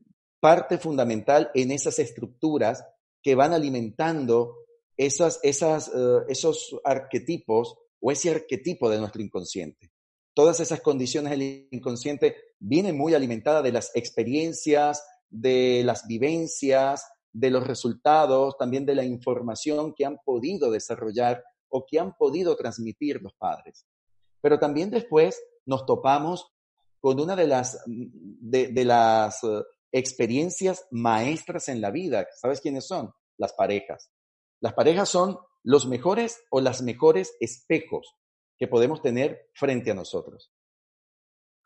parte 0.41 0.79
fundamental 0.79 1.51
en 1.55 1.71
esas 1.71 1.99
estructuras 2.01 2.85
que 3.23 3.35
van 3.35 3.53
alimentando 3.53 4.57
esas, 4.97 5.41
esas, 5.43 5.89
eh, 5.89 6.19
esos 6.29 6.79
arquetipos 6.85 7.77
o 8.01 8.11
ese 8.11 8.31
arquetipo 8.31 8.91
de 8.91 8.99
nuestro 8.99 9.23
inconsciente. 9.23 9.91
Todas 10.35 10.61
esas 10.61 10.81
condiciones 10.81 11.31
del 11.31 11.69
inconsciente 11.71 12.37
vienen 12.59 12.97
muy 12.97 13.15
alimentadas 13.15 13.63
de 13.63 13.73
las 13.73 13.95
experiencias, 13.95 15.05
de 15.29 15.83
las 15.85 16.07
vivencias, 16.07 17.07
de 17.33 17.51
los 17.51 17.67
resultados, 17.67 18.57
también 18.59 18.85
de 18.85 18.95
la 18.95 19.05
información 19.05 19.95
que 19.95 20.05
han 20.05 20.19
podido 20.25 20.71
desarrollar 20.71 21.43
o 21.69 21.87
que 21.87 21.99
han 21.99 22.15
podido 22.17 22.57
transmitir 22.57 23.23
los 23.23 23.35
padres. 23.35 23.87
Pero 24.41 24.59
también 24.59 24.91
después 24.91 25.41
nos 25.65 25.87
topamos 25.87 26.53
con 27.01 27.19
una 27.19 27.35
de 27.35 27.47
las, 27.47 27.83
de, 27.87 28.69
de 28.69 28.85
las 28.85 29.43
eh, 29.43 29.63
experiencias 29.93 30.87
maestras 30.91 31.69
en 31.69 31.81
la 31.81 31.91
vida. 31.91 32.27
¿Sabes 32.35 32.61
quiénes 32.61 32.87
son? 32.87 33.13
Las 33.37 33.53
parejas. 33.53 34.11
Las 34.61 34.75
parejas 34.75 35.09
son 35.09 35.39
los 35.63 35.87
mejores 35.87 36.43
o 36.51 36.61
las 36.61 36.83
mejores 36.83 37.37
espejos 37.41 38.17
que 38.59 38.69
podemos 38.69 39.03
tener 39.03 39.51
frente 39.55 39.91
a 39.91 39.95
nosotros. 39.95 40.53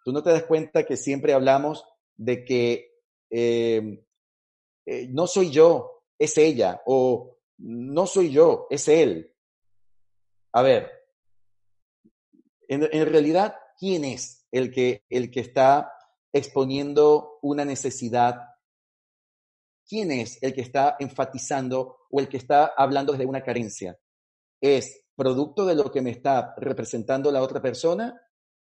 Tú 0.04 0.12
no 0.12 0.22
te 0.22 0.30
das 0.30 0.44
cuenta 0.44 0.84
que 0.84 0.96
siempre 0.96 1.32
hablamos 1.32 1.84
de 2.16 2.44
que 2.44 2.92
eh, 3.30 4.04
eh, 4.86 5.08
no 5.10 5.26
soy 5.26 5.50
yo, 5.50 6.04
es 6.18 6.38
ella, 6.38 6.82
o 6.86 7.38
no 7.58 8.06
soy 8.06 8.30
yo, 8.30 8.66
es 8.70 8.88
él. 8.88 9.34
A 10.52 10.62
ver, 10.62 10.90
en, 12.68 12.88
en 12.90 13.06
realidad, 13.06 13.56
¿quién 13.78 14.04
es 14.04 14.46
el 14.50 14.72
que, 14.72 15.04
el 15.10 15.30
que 15.30 15.40
está 15.40 15.92
exponiendo 16.36 17.38
una 17.42 17.64
necesidad? 17.64 18.40
¿Quién 19.88 20.10
es 20.10 20.42
el 20.42 20.54
que 20.54 20.60
está 20.60 20.96
enfatizando 20.98 21.98
o 22.10 22.20
el 22.20 22.28
que 22.28 22.36
está 22.36 22.72
hablando 22.76 23.12
desde 23.12 23.26
una 23.26 23.42
carencia? 23.42 23.98
¿Es 24.60 25.04
producto 25.14 25.64
de 25.64 25.74
lo 25.74 25.90
que 25.90 26.02
me 26.02 26.10
está 26.10 26.54
representando 26.56 27.30
la 27.30 27.42
otra 27.42 27.62
persona? 27.62 28.20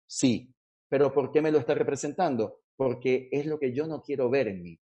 Sí. 0.07 0.55
¿Pero 0.89 1.13
por 1.13 1.31
qué 1.31 1.43
me 1.43 1.53
lo 1.53 1.59
está 1.59 1.75
representando? 1.75 2.63
Porque 2.77 3.29
es 3.31 3.45
lo 3.47 3.59
que 3.59 3.75
yo 3.75 3.87
no 3.87 4.01
quiero 4.01 4.31
ver 4.31 4.49
en 4.49 4.63
mí. 4.63 4.81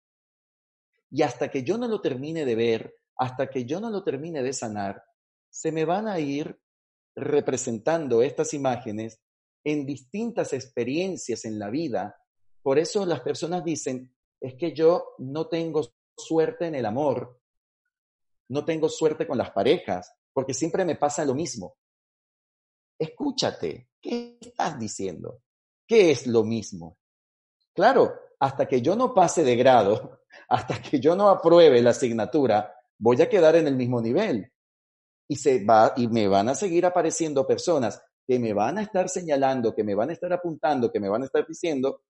Y 1.10 1.22
hasta 1.22 1.50
que 1.50 1.62
yo 1.62 1.78
no 1.78 1.86
lo 1.86 2.00
termine 2.00 2.44
de 2.44 2.54
ver, 2.56 2.94
hasta 3.16 3.48
que 3.48 3.64
yo 3.64 3.80
no 3.80 3.90
lo 3.90 4.02
termine 4.02 4.42
de 4.42 4.52
sanar, 4.52 5.04
se 5.50 5.70
me 5.70 5.84
van 5.84 6.08
a 6.08 6.18
ir 6.18 6.58
representando 7.14 8.22
estas 8.22 8.54
imágenes 8.54 9.20
en 9.62 9.86
distintas 9.86 10.54
experiencias 10.54 11.44
en 11.44 11.58
la 11.58 11.70
vida 11.70 12.16
por 12.62 12.78
eso 12.78 13.04
las 13.04 13.20
personas 13.20 13.64
dicen, 13.64 14.14
es 14.40 14.54
que 14.54 14.72
yo 14.72 15.14
no 15.18 15.48
tengo 15.48 15.82
suerte 16.16 16.66
en 16.66 16.74
el 16.74 16.86
amor, 16.86 17.40
no 18.48 18.64
tengo 18.64 18.88
suerte 18.88 19.26
con 19.26 19.38
las 19.38 19.50
parejas, 19.50 20.14
porque 20.32 20.54
siempre 20.54 20.84
me 20.84 20.96
pasa 20.96 21.24
lo 21.24 21.34
mismo. 21.34 21.76
Escúchate, 22.98 23.88
¿qué 24.00 24.38
estás 24.40 24.78
diciendo? 24.78 25.42
¿Qué 25.86 26.10
es 26.10 26.26
lo 26.26 26.44
mismo? 26.44 26.98
Claro, 27.74 28.14
hasta 28.38 28.66
que 28.66 28.80
yo 28.80 28.94
no 28.94 29.12
pase 29.12 29.42
de 29.42 29.56
grado, 29.56 30.20
hasta 30.48 30.80
que 30.80 31.00
yo 31.00 31.16
no 31.16 31.28
apruebe 31.28 31.82
la 31.82 31.90
asignatura, 31.90 32.74
voy 32.98 33.20
a 33.22 33.28
quedar 33.28 33.56
en 33.56 33.66
el 33.66 33.76
mismo 33.76 34.00
nivel. 34.00 34.52
Y, 35.28 35.36
se 35.36 35.64
va, 35.64 35.94
y 35.96 36.08
me 36.08 36.28
van 36.28 36.48
a 36.48 36.54
seguir 36.54 36.84
apareciendo 36.84 37.46
personas 37.46 38.02
que 38.26 38.38
me 38.38 38.52
van 38.52 38.78
a 38.78 38.82
estar 38.82 39.08
señalando, 39.08 39.74
que 39.74 39.82
me 39.82 39.94
van 39.94 40.10
a 40.10 40.12
estar 40.12 40.32
apuntando, 40.32 40.92
que 40.92 41.00
me 41.00 41.08
van 41.08 41.22
a 41.22 41.26
estar 41.26 41.46
diciendo 41.46 42.02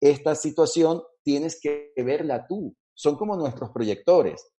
esta 0.00 0.34
situación 0.34 1.02
tienes 1.22 1.60
que 1.60 1.92
verla 1.96 2.46
tú. 2.46 2.74
Son 2.94 3.16
como 3.16 3.36
nuestros 3.36 3.70
proyectores. 3.70 4.50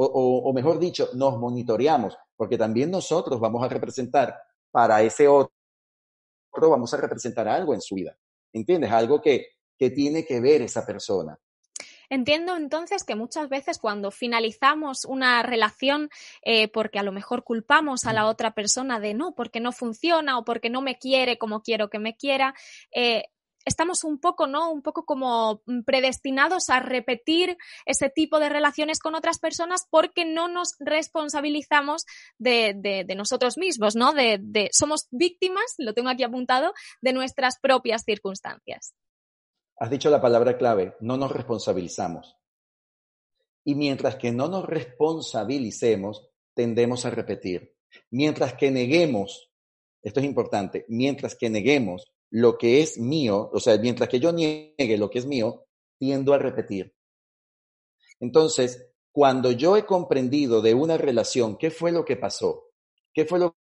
O, 0.00 0.52
mejor 0.52 0.78
dicho, 0.78 1.08
nos 1.14 1.38
monitoreamos, 1.38 2.16
porque 2.36 2.56
también 2.56 2.90
nosotros 2.90 3.40
vamos 3.40 3.64
a 3.64 3.68
representar 3.68 4.40
para 4.70 5.02
ese 5.02 5.26
otro, 5.26 5.50
vamos 6.52 6.94
a 6.94 6.98
representar 6.98 7.48
algo 7.48 7.74
en 7.74 7.80
su 7.80 7.96
vida. 7.96 8.16
¿Entiendes? 8.52 8.92
Algo 8.92 9.20
que, 9.20 9.48
que 9.76 9.90
tiene 9.90 10.24
que 10.24 10.40
ver 10.40 10.62
esa 10.62 10.86
persona. 10.86 11.36
Entiendo 12.10 12.56
entonces 12.56 13.04
que 13.04 13.16
muchas 13.16 13.48
veces 13.48 13.78
cuando 13.78 14.10
finalizamos 14.10 15.04
una 15.04 15.42
relación 15.42 16.08
eh, 16.42 16.68
porque 16.68 16.98
a 16.98 17.02
lo 17.02 17.12
mejor 17.12 17.44
culpamos 17.44 18.06
a 18.06 18.14
la 18.14 18.26
otra 18.26 18.54
persona 18.54 18.98
de 18.98 19.12
no, 19.12 19.34
porque 19.34 19.60
no 19.60 19.72
funciona 19.72 20.38
o 20.38 20.44
porque 20.44 20.70
no 20.70 20.80
me 20.80 20.98
quiere 20.98 21.36
como 21.36 21.62
quiero 21.62 21.90
que 21.90 21.98
me 21.98 22.16
quiera, 22.16 22.54
eh, 22.92 23.24
estamos 23.64 24.04
un 24.04 24.18
poco, 24.18 24.46
¿no? 24.46 24.70
Un 24.70 24.82
poco 24.82 25.04
como 25.04 25.62
predestinados 25.84 26.70
a 26.70 26.80
repetir 26.80 27.56
ese 27.86 28.10
tipo 28.10 28.40
de 28.40 28.48
relaciones 28.48 28.98
con 28.98 29.14
otras 29.14 29.38
personas 29.38 29.86
porque 29.90 30.24
no 30.24 30.48
nos 30.48 30.74
responsabilizamos 30.78 32.04
de, 32.38 33.06
nosotros 33.16 33.58
mismos, 33.58 33.96
¿no? 33.96 34.12
De, 34.12 34.68
somos 34.72 35.08
víctimas, 35.10 35.74
lo 35.78 35.94
tengo 35.94 36.08
aquí 36.08 36.22
apuntado, 36.22 36.72
de 37.00 37.12
nuestras 37.12 37.58
propias 37.60 38.02
circunstancias. 38.04 38.94
Has 39.76 39.90
dicho 39.90 40.10
la 40.10 40.20
palabra 40.20 40.58
clave, 40.58 40.96
no 41.00 41.16
nos 41.16 41.30
responsabilizamos. 41.30 42.36
Y 43.64 43.74
mientras 43.74 44.16
que 44.16 44.32
no 44.32 44.48
nos 44.48 44.64
responsabilicemos, 44.64 46.28
tendemos 46.54 47.04
a 47.04 47.10
repetir. 47.10 47.76
Mientras 48.10 48.54
que 48.54 48.70
neguemos, 48.70 49.50
esto 50.02 50.20
es 50.20 50.26
importante, 50.26 50.84
mientras 50.88 51.36
que 51.36 51.50
neguemos 51.50 52.10
lo 52.30 52.58
que 52.58 52.82
es 52.82 52.98
mío, 52.98 53.50
o 53.52 53.60
sea, 53.60 53.76
mientras 53.78 54.08
que 54.08 54.20
yo 54.20 54.32
niegue 54.32 54.98
lo 54.98 55.10
que 55.10 55.18
es 55.18 55.26
mío, 55.26 55.64
tiendo 55.98 56.34
a 56.34 56.38
repetir. 56.38 56.94
Entonces, 58.20 58.90
cuando 59.12 59.50
yo 59.52 59.76
he 59.76 59.86
comprendido 59.86 60.60
de 60.60 60.74
una 60.74 60.96
relación 60.96 61.56
qué 61.56 61.70
fue 61.70 61.92
lo 61.92 62.04
que 62.04 62.16
pasó, 62.16 62.70
qué 63.12 63.24
fue 63.24 63.38
lo 63.38 63.56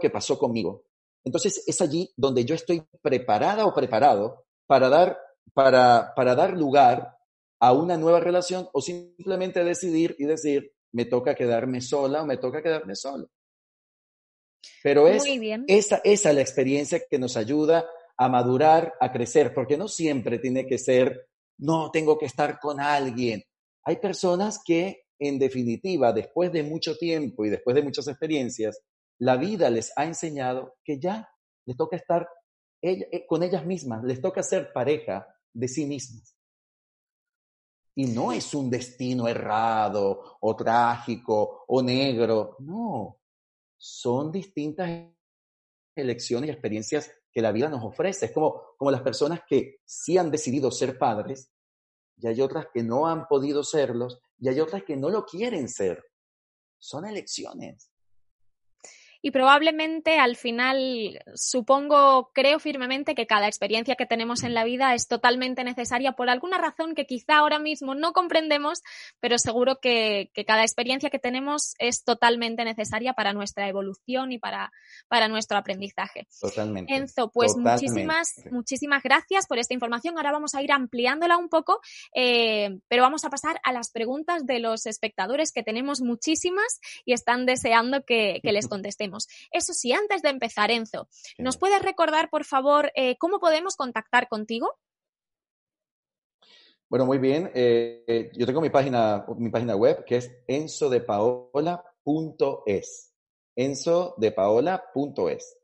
que 0.00 0.10
pasó 0.10 0.38
conmigo, 0.38 0.84
entonces 1.24 1.64
es 1.66 1.80
allí 1.80 2.10
donde 2.16 2.44
yo 2.44 2.54
estoy 2.54 2.82
preparada 3.02 3.66
o 3.66 3.74
preparado 3.74 4.46
para 4.66 4.88
dar, 4.88 5.18
para, 5.52 6.12
para 6.14 6.34
dar 6.34 6.56
lugar 6.56 7.16
a 7.60 7.72
una 7.72 7.96
nueva 7.96 8.20
relación 8.20 8.68
o 8.72 8.80
simplemente 8.80 9.64
decidir 9.64 10.14
y 10.18 10.24
decir, 10.24 10.72
me 10.92 11.04
toca 11.04 11.34
quedarme 11.34 11.80
sola 11.80 12.22
o 12.22 12.26
me 12.26 12.38
toca 12.38 12.62
quedarme 12.62 12.94
solo. 12.94 13.28
Pero 14.82 15.08
es, 15.08 15.24
Esa, 15.66 16.00
esa 16.04 16.28
es 16.30 16.34
la 16.34 16.40
experiencia 16.40 17.00
que 17.08 17.18
nos 17.18 17.36
ayuda 17.36 17.86
a 18.16 18.28
madurar, 18.28 18.94
a 19.00 19.12
crecer, 19.12 19.54
porque 19.54 19.76
no 19.76 19.88
siempre 19.88 20.38
tiene 20.38 20.66
que 20.66 20.78
ser, 20.78 21.28
no, 21.58 21.90
tengo 21.90 22.18
que 22.18 22.26
estar 22.26 22.58
con 22.58 22.80
alguien. 22.80 23.44
Hay 23.84 23.96
personas 23.96 24.60
que, 24.64 25.04
en 25.18 25.38
definitiva, 25.38 26.12
después 26.12 26.52
de 26.52 26.62
mucho 26.62 26.96
tiempo 26.96 27.44
y 27.44 27.50
después 27.50 27.74
de 27.74 27.82
muchas 27.82 28.08
experiencias, 28.08 28.82
la 29.18 29.36
vida 29.36 29.70
les 29.70 29.92
ha 29.96 30.04
enseñado 30.04 30.76
que 30.84 30.98
ya 30.98 31.28
les 31.64 31.76
toca 31.76 31.96
estar 31.96 32.28
eh, 32.82 33.26
con 33.26 33.42
ellas 33.42 33.64
mismas, 33.64 34.02
les 34.04 34.20
toca 34.20 34.42
ser 34.42 34.72
pareja 34.72 35.26
de 35.52 35.68
sí 35.68 35.86
mismas. 35.86 36.36
Y 37.94 38.06
no 38.06 38.32
es 38.32 38.54
un 38.54 38.70
destino 38.70 39.26
errado 39.26 40.38
o 40.40 40.56
trágico 40.56 41.64
o 41.66 41.82
negro, 41.82 42.56
no, 42.60 43.17
son 43.78 44.30
distintas 44.30 45.10
elecciones 45.94 46.48
y 46.48 46.52
experiencias 46.52 47.10
que 47.32 47.40
la 47.40 47.52
vida 47.52 47.68
nos 47.68 47.84
ofrece. 47.84 48.26
Es 48.26 48.32
como, 48.32 48.62
como 48.76 48.90
las 48.90 49.02
personas 49.02 49.40
que 49.48 49.80
sí 49.84 50.18
han 50.18 50.30
decidido 50.30 50.70
ser 50.70 50.98
padres, 50.98 51.50
y 52.16 52.26
hay 52.26 52.40
otras 52.40 52.66
que 52.74 52.82
no 52.82 53.06
han 53.06 53.28
podido 53.28 53.62
serlos, 53.62 54.20
y 54.38 54.48
hay 54.48 54.60
otras 54.60 54.82
que 54.82 54.96
no 54.96 55.08
lo 55.08 55.24
quieren 55.24 55.68
ser. 55.68 56.04
Son 56.78 57.06
elecciones 57.06 57.90
y 59.20 59.32
probablemente 59.32 60.18
al 60.18 60.36
final 60.36 61.20
supongo, 61.34 62.30
creo 62.32 62.60
firmemente 62.60 63.14
que 63.14 63.26
cada 63.26 63.48
experiencia 63.48 63.96
que 63.96 64.06
tenemos 64.06 64.44
en 64.44 64.54
la 64.54 64.64
vida 64.64 64.94
es 64.94 65.08
totalmente 65.08 65.64
necesaria 65.64 66.12
por 66.12 66.30
alguna 66.30 66.58
razón 66.58 66.94
que 66.94 67.06
quizá 67.06 67.38
ahora 67.38 67.58
mismo 67.58 67.94
no 67.94 68.12
comprendemos, 68.12 68.82
pero 69.20 69.38
seguro 69.38 69.80
que, 69.80 70.30
cada 70.46 70.62
experiencia 70.62 71.10
que 71.10 71.18
tenemos 71.18 71.74
es 71.78 72.04
totalmente 72.04 72.64
necesaria 72.64 73.12
para 73.12 73.32
nuestra 73.32 73.68
evolución 73.68 74.30
y 74.32 74.38
para, 74.38 74.72
para 75.08 75.28
nuestro 75.28 75.58
aprendizaje. 75.58 76.28
Totalmente. 76.40 76.94
Enzo, 76.94 77.30
pues 77.30 77.56
muchísimas, 77.56 78.44
muchísimas 78.50 79.02
gracias 79.02 79.46
por 79.46 79.58
esta 79.58 79.74
información. 79.74 80.16
Ahora 80.16 80.32
vamos 80.32 80.54
a 80.54 80.62
ir 80.62 80.70
ampliándola 80.70 81.36
un 81.36 81.48
poco, 81.48 81.80
eh, 82.14 82.78
pero 82.88 83.02
vamos 83.02 83.24
a 83.24 83.30
pasar 83.30 83.60
a 83.64 83.72
las 83.72 83.90
preguntas 83.90 84.46
de 84.46 84.60
los 84.60 84.86
espectadores 84.86 85.52
que 85.52 85.64
tenemos 85.64 86.00
muchísimas 86.00 86.80
y 87.04 87.12
están 87.12 87.46
deseando 87.46 88.04
que 88.04 88.40
les 88.44 88.68
contestemos. 88.68 89.07
Eso 89.50 89.72
sí, 89.72 89.92
antes 89.92 90.22
de 90.22 90.30
empezar, 90.30 90.70
Enzo, 90.70 91.08
¿nos 91.38 91.56
puedes 91.56 91.82
recordar, 91.82 92.30
por 92.30 92.44
favor, 92.44 92.92
eh, 92.94 93.16
cómo 93.18 93.38
podemos 93.38 93.76
contactar 93.76 94.28
contigo? 94.28 94.78
Bueno, 96.88 97.04
muy 97.04 97.18
bien. 97.18 97.50
Eh, 97.54 98.30
yo 98.34 98.46
tengo 98.46 98.62
mi 98.62 98.70
página, 98.70 99.26
mi 99.36 99.50
página 99.50 99.76
web 99.76 100.04
que 100.06 100.16
es 100.16 100.30
enzodepaola.es. 100.46 103.14
enzodepaola.es. 103.56 105.57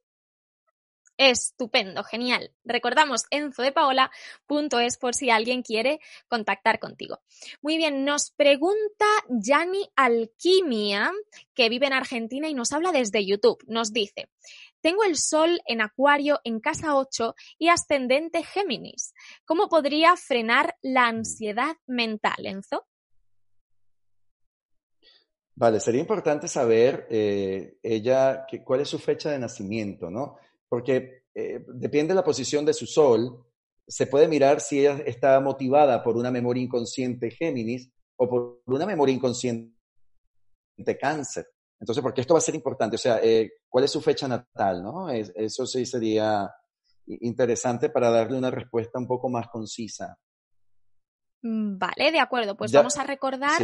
Estupendo, 1.17 2.03
genial. 2.03 2.53
Recordamos 2.65 3.25
enzodepaola.es 3.31 4.99
por 4.99 5.15
si 5.15 5.31
alguien 5.31 5.63
quiere 5.63 6.01
contactar 6.29 6.81
contigo. 6.81 7.21
Muy 7.63 7.77
bien, 7.77 8.05
nos 8.05 8.33
pregunta 8.33 9.07
Yani 9.29 9.89
Alquimia, 9.95 11.13
que 11.55 11.69
vive 11.69 11.87
en 11.87 11.93
Argentina 11.93 12.49
y 12.49 12.55
nos 12.55 12.73
habla 12.73 12.91
desde 12.91 13.25
YouTube. 13.25 13.63
Nos 13.69 13.93
dice, 13.93 14.29
tengo 14.81 15.05
el 15.05 15.17
sol 15.17 15.61
en 15.67 15.81
Acuario 15.81 16.41
en 16.43 16.59
casa 16.59 16.97
8 16.97 17.35
y 17.59 17.69
ascendente 17.69 18.43
Géminis. 18.43 19.15
¿Cómo 19.45 19.69
podría 19.69 20.17
frenar 20.17 20.77
la 20.83 21.07
ansiedad 21.07 21.77
mental, 21.87 22.45
Enzo? 22.45 22.87
Vale, 25.57 25.79
sería 25.79 26.01
importante 26.01 26.49
saber 26.49 27.07
eh, 27.09 27.79
ella 27.81 28.45
cuál 28.65 28.81
es 28.81 28.89
su 28.89 28.99
fecha 28.99 29.31
de 29.31 29.39
nacimiento, 29.39 30.11
¿no? 30.11 30.37
Porque 30.75 31.25
eh, 31.35 31.65
depende 31.69 32.09
de 32.09 32.17
la 32.17 32.25
posición 32.25 32.65
de 32.65 32.75
su 32.75 32.87
sol, 32.87 33.45
se 33.87 34.07
puede 34.07 34.27
mirar 34.27 34.61
si 34.61 34.81
ella 34.81 35.03
está 35.07 35.39
motivada 35.41 36.03
por 36.03 36.17
una 36.17 36.31
memoria 36.31 36.63
inconsciente 36.63 37.31
Géminis 37.31 37.91
o 38.17 38.29
por 38.29 38.63
una 38.67 38.87
memoria 38.87 39.15
inconsciente 39.15 39.73
Cáncer. 41.01 41.47
Entonces, 41.79 42.03
porque 42.03 42.23
esto 42.23 42.35
va 42.35 42.39
a 42.39 42.43
ser 42.43 42.55
importante, 42.55 42.97
o 42.97 42.99
sea, 42.99 43.21
eh, 43.23 43.53
¿cuál 43.69 43.85
es 43.85 43.91
su 43.91 44.01
fecha 44.01 44.27
natal? 44.27 44.83
¿no? 44.83 45.11
eso 45.11 45.67
sí 45.67 45.87
sería 45.87 46.51
interesante 47.07 47.91
para 47.91 48.11
darle 48.11 48.39
una 48.39 48.51
respuesta 48.51 48.99
un 48.99 49.07
poco 49.07 49.29
más 49.29 49.49
concisa. 49.49 50.19
Mm, 51.43 51.79
vale, 51.79 52.11
de 52.11 52.21
acuerdo. 52.21 52.57
Pues 52.57 52.73
vamos 52.73 52.97
a 52.97 53.05
recordar 53.05 53.61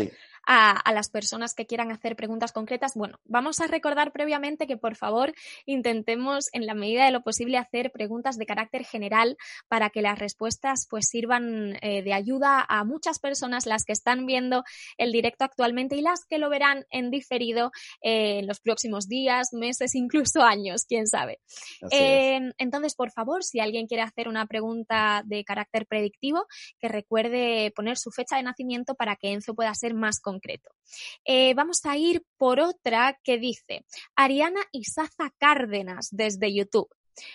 a, 0.47 0.93
las 0.93 1.09
personas 1.09 1.55
que 1.55 1.67
quieran 1.67 1.93
hacer 1.93 2.17
preguntas 2.17 2.53
concretas. 2.53 2.95
Bueno, 2.95 3.19
vamos 3.25 3.61
a 3.61 3.67
recordar 3.67 4.13
previamente 4.13 4.67
que 4.67 4.77
por 4.77 4.97
favor 4.97 5.33
intentemos 5.67 6.49
en 6.53 6.67
la 6.67 6.75
medida 6.75 7.05
de 7.05 7.13
lo 7.13 7.23
posible 7.23 7.59
hacer 7.59 7.93
preguntas 7.93 8.37
de 8.39 8.47
carácter 8.47 8.85
general 8.85 9.37
para 9.69 9.91
que 9.91 10.03
las 10.03 10.19
respuestas 10.19 10.87
pues 10.91 11.09
sirvan 11.09 11.77
eh, 11.83 12.03
de 12.03 12.13
ayuda 12.13 12.65
a 12.69 12.85
muchas 12.85 13.19
personas, 13.19 13.67
las 13.67 13.85
que 13.85 13.93
están 13.93 14.27
viendo 14.27 14.65
el 14.99 15.13
directo 15.13 15.45
actualmente 15.45 15.97
y 15.97 16.03
las 16.03 16.25
que 16.25 16.39
lo 16.39 16.51
verán 16.51 16.87
en 16.91 17.11
diferido 17.11 17.71
eh, 18.03 18.41
en 18.41 18.47
los 18.47 18.61
próximos 18.61 19.09
días, 19.09 19.53
meses, 19.53 19.95
incluso 19.95 20.43
años, 20.43 20.85
quién 20.87 21.07
sabe. 21.07 21.41
Em, 21.91 22.53
entonces, 22.59 22.95
por 22.95 23.11
favor, 23.11 23.45
si 23.45 23.61
alguien 23.61 23.87
quiere 23.87 24.03
hacer 24.03 24.29
una 24.29 24.47
pregunta 24.47 25.23
de 25.25 25.45
carácter 25.45 25.87
predictivo, 25.87 26.47
que 26.79 26.89
recuerde 26.89 27.73
poner 27.75 27.99
su 27.99 28.11
fecha 28.11 28.37
de 28.37 28.43
nacimiento 28.43 28.95
para 28.95 29.17
que 29.17 29.33
Enzo 29.33 29.55
pueda 29.55 29.75
ser 29.75 29.95
más 29.95 30.21
concreto. 30.21 30.40
Eh, 31.25 31.55
vamos 31.55 31.85
a 31.85 31.97
ir 31.97 32.25
por 32.37 32.61
otra 32.61 33.19
que 33.23 33.39
dice 33.39 33.85
Ariana 34.17 34.61
Isaza 34.73 35.33
Cárdenas 35.39 36.09
desde 36.11 36.53
YouTube. 36.53 36.89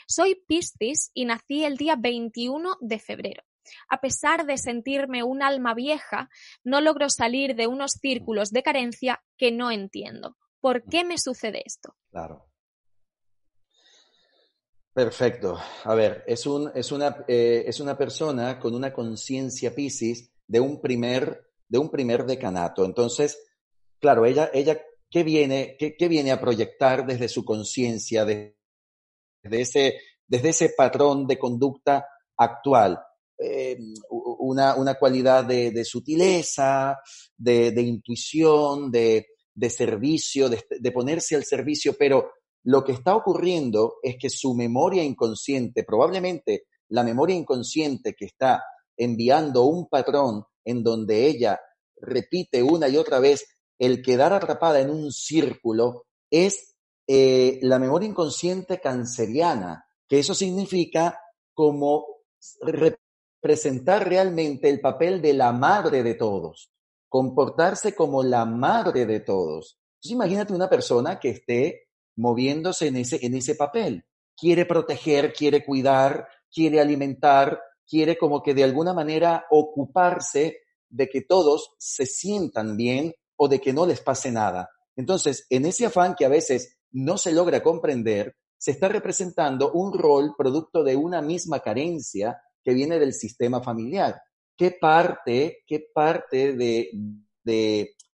Soy 0.07 0.35
Piscis 0.47 1.11
y 1.13 1.25
nací 1.25 1.63
el 1.63 1.77
día 1.77 1.95
21 1.95 2.77
de 2.81 2.99
febrero. 2.99 3.43
A 3.89 3.99
pesar 3.99 4.45
de 4.45 4.57
sentirme 4.57 5.23
un 5.23 5.41
alma 5.41 5.73
vieja, 5.73 6.29
no 6.63 6.81
logro 6.81 7.09
salir 7.09 7.55
de 7.55 7.67
unos 7.67 7.93
círculos 7.93 8.51
de 8.51 8.63
carencia 8.63 9.23
que 9.37 9.51
no 9.51 9.71
entiendo. 9.71 10.37
¿Por 10.59 10.83
qué 10.83 11.03
me 11.03 11.17
sucede 11.17 11.63
esto? 11.65 11.95
Claro. 12.11 12.47
Perfecto. 14.93 15.59
A 15.83 15.93
ver, 15.93 16.23
es, 16.25 16.45
un, 16.45 16.71
es, 16.73 16.91
una, 16.91 17.25
eh, 17.27 17.65
es 17.67 17.79
una 17.79 17.97
persona 17.97 18.59
con 18.59 18.73
una 18.73 18.93
conciencia 18.93 19.75
Piscis 19.75 20.31
de 20.47 20.59
un 20.59 20.79
primer 20.79 21.44
de 21.67 21.77
un 21.77 21.89
primer 21.89 22.25
decanato. 22.25 22.85
Entonces, 22.85 23.37
claro, 23.99 24.25
ella, 24.25 24.49
ella 24.53 24.79
¿qué, 25.09 25.23
viene, 25.23 25.77
qué, 25.77 26.07
viene 26.07 26.31
a 26.31 26.39
proyectar 26.39 27.05
desde 27.05 27.27
su 27.27 27.43
conciencia, 27.43 28.25
desde, 28.25 28.55
ese, 29.43 29.99
desde 30.27 30.49
ese 30.49 30.69
patrón 30.69 31.27
de 31.27 31.39
conducta 31.39 32.07
actual? 32.37 32.99
Eh, 33.37 33.77
una, 34.09 34.75
una, 34.75 34.95
cualidad 34.95 35.43
de, 35.43 35.83
sutileza, 35.83 36.97
de, 37.37 37.81
intuición, 37.81 38.91
de, 38.91 39.25
servicio, 39.69 40.49
de, 40.49 40.91
ponerse 40.91 41.35
al 41.35 41.43
servicio, 41.43 41.95
pero 41.97 42.31
lo 42.63 42.83
que 42.83 42.93
está 42.93 43.15
ocurriendo 43.15 43.95
es 44.01 44.15
que 44.17 44.29
su 44.29 44.55
memoria 44.55 45.03
inconsciente, 45.03 45.83
probablemente 45.83 46.63
la 46.89 47.03
memoria 47.03 47.35
inconsciente 47.35 48.13
que 48.13 48.25
está 48.25 48.63
enviando 48.95 49.65
un 49.65 49.87
patrón 49.89 50.45
en 50.65 50.83
donde 50.83 51.27
ella 51.27 51.61
repite 51.97 52.61
una 52.61 52.89
y 52.89 52.97
otra 52.97 53.19
vez 53.19 53.45
el 53.79 54.01
quedar 54.01 54.33
atrapada 54.33 54.79
en 54.81 54.89
un 54.89 55.11
círculo, 55.11 56.05
es 56.29 56.75
eh, 57.07 57.59
la 57.61 57.79
memoria 57.79 58.09
inconsciente 58.09 58.79
canceriana, 58.79 59.85
que 60.07 60.19
eso 60.19 60.33
significa 60.33 61.19
como 61.53 62.05
representar 62.61 64.07
realmente 64.07 64.69
el 64.69 64.81
papel 64.81 65.21
de 65.21 65.33
la 65.33 65.51
madre 65.51 66.03
de 66.03 66.15
todos, 66.15 66.71
comportarse 67.09 67.95
como 67.95 68.23
la 68.23 68.45
madre 68.45 69.05
de 69.05 69.19
todos. 69.19 69.77
Entonces 69.95 70.11
imagínate 70.11 70.53
una 70.53 70.69
persona 70.69 71.19
que 71.19 71.29
esté 71.29 71.87
moviéndose 72.17 72.87
en 72.87 72.97
ese, 72.97 73.25
en 73.25 73.35
ese 73.35 73.55
papel. 73.55 74.05
Quiere 74.37 74.65
proteger, 74.65 75.33
quiere 75.33 75.63
cuidar, 75.63 76.27
quiere 76.51 76.79
alimentar, 76.79 77.61
quiere 77.87 78.17
como 78.17 78.41
que 78.41 78.53
de 78.53 78.63
alguna 78.63 78.93
manera 78.93 79.45
ocuparse 79.49 80.59
de 80.89 81.07
que 81.07 81.21
todos 81.21 81.73
se 81.77 82.05
sientan 82.05 82.77
bien 82.77 83.13
o 83.35 83.47
de 83.47 83.59
que 83.59 83.73
no 83.73 83.85
les 83.85 84.01
pase 84.01 84.31
nada. 84.31 84.69
Entonces, 84.95 85.45
en 85.49 85.65
ese 85.65 85.85
afán 85.85 86.15
que 86.15 86.25
a 86.25 86.29
veces 86.29 86.77
no 86.91 87.17
se 87.17 87.33
logra 87.33 87.61
comprender, 87.61 88.35
se 88.57 88.71
está 88.71 88.87
representando 88.87 89.71
un 89.73 89.97
rol 89.97 90.33
producto 90.37 90.83
de 90.83 90.95
una 90.95 91.21
misma 91.21 91.59
carencia 91.59 92.41
que 92.63 92.73
viene 92.73 92.97
del 92.97 93.13
sistema 93.13 93.61
familiar. 93.61 94.21
qué 94.57 94.71
parte, 94.71 95.63
qué 95.67 95.85
parte 95.93 96.53
de, 96.53 96.89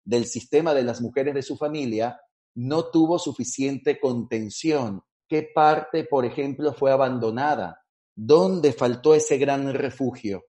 del 0.04 0.24
sistema 0.24 0.72
de 0.72 0.84
las 0.84 1.00
mujeres 1.00 1.34
de 1.34 1.42
su 1.42 1.56
familia 1.56 2.18
no 2.54 2.90
tuvo 2.90 3.18
suficiente 3.18 3.98
contención, 4.00 5.02
qué 5.28 5.48
parte, 5.52 6.04
por 6.04 6.24
ejemplo, 6.24 6.72
fue 6.72 6.92
abandonada, 6.92 7.82
dónde 8.20 8.72
faltó 8.72 9.14
ese 9.14 9.38
gran 9.38 9.72
refugio, 9.72 10.44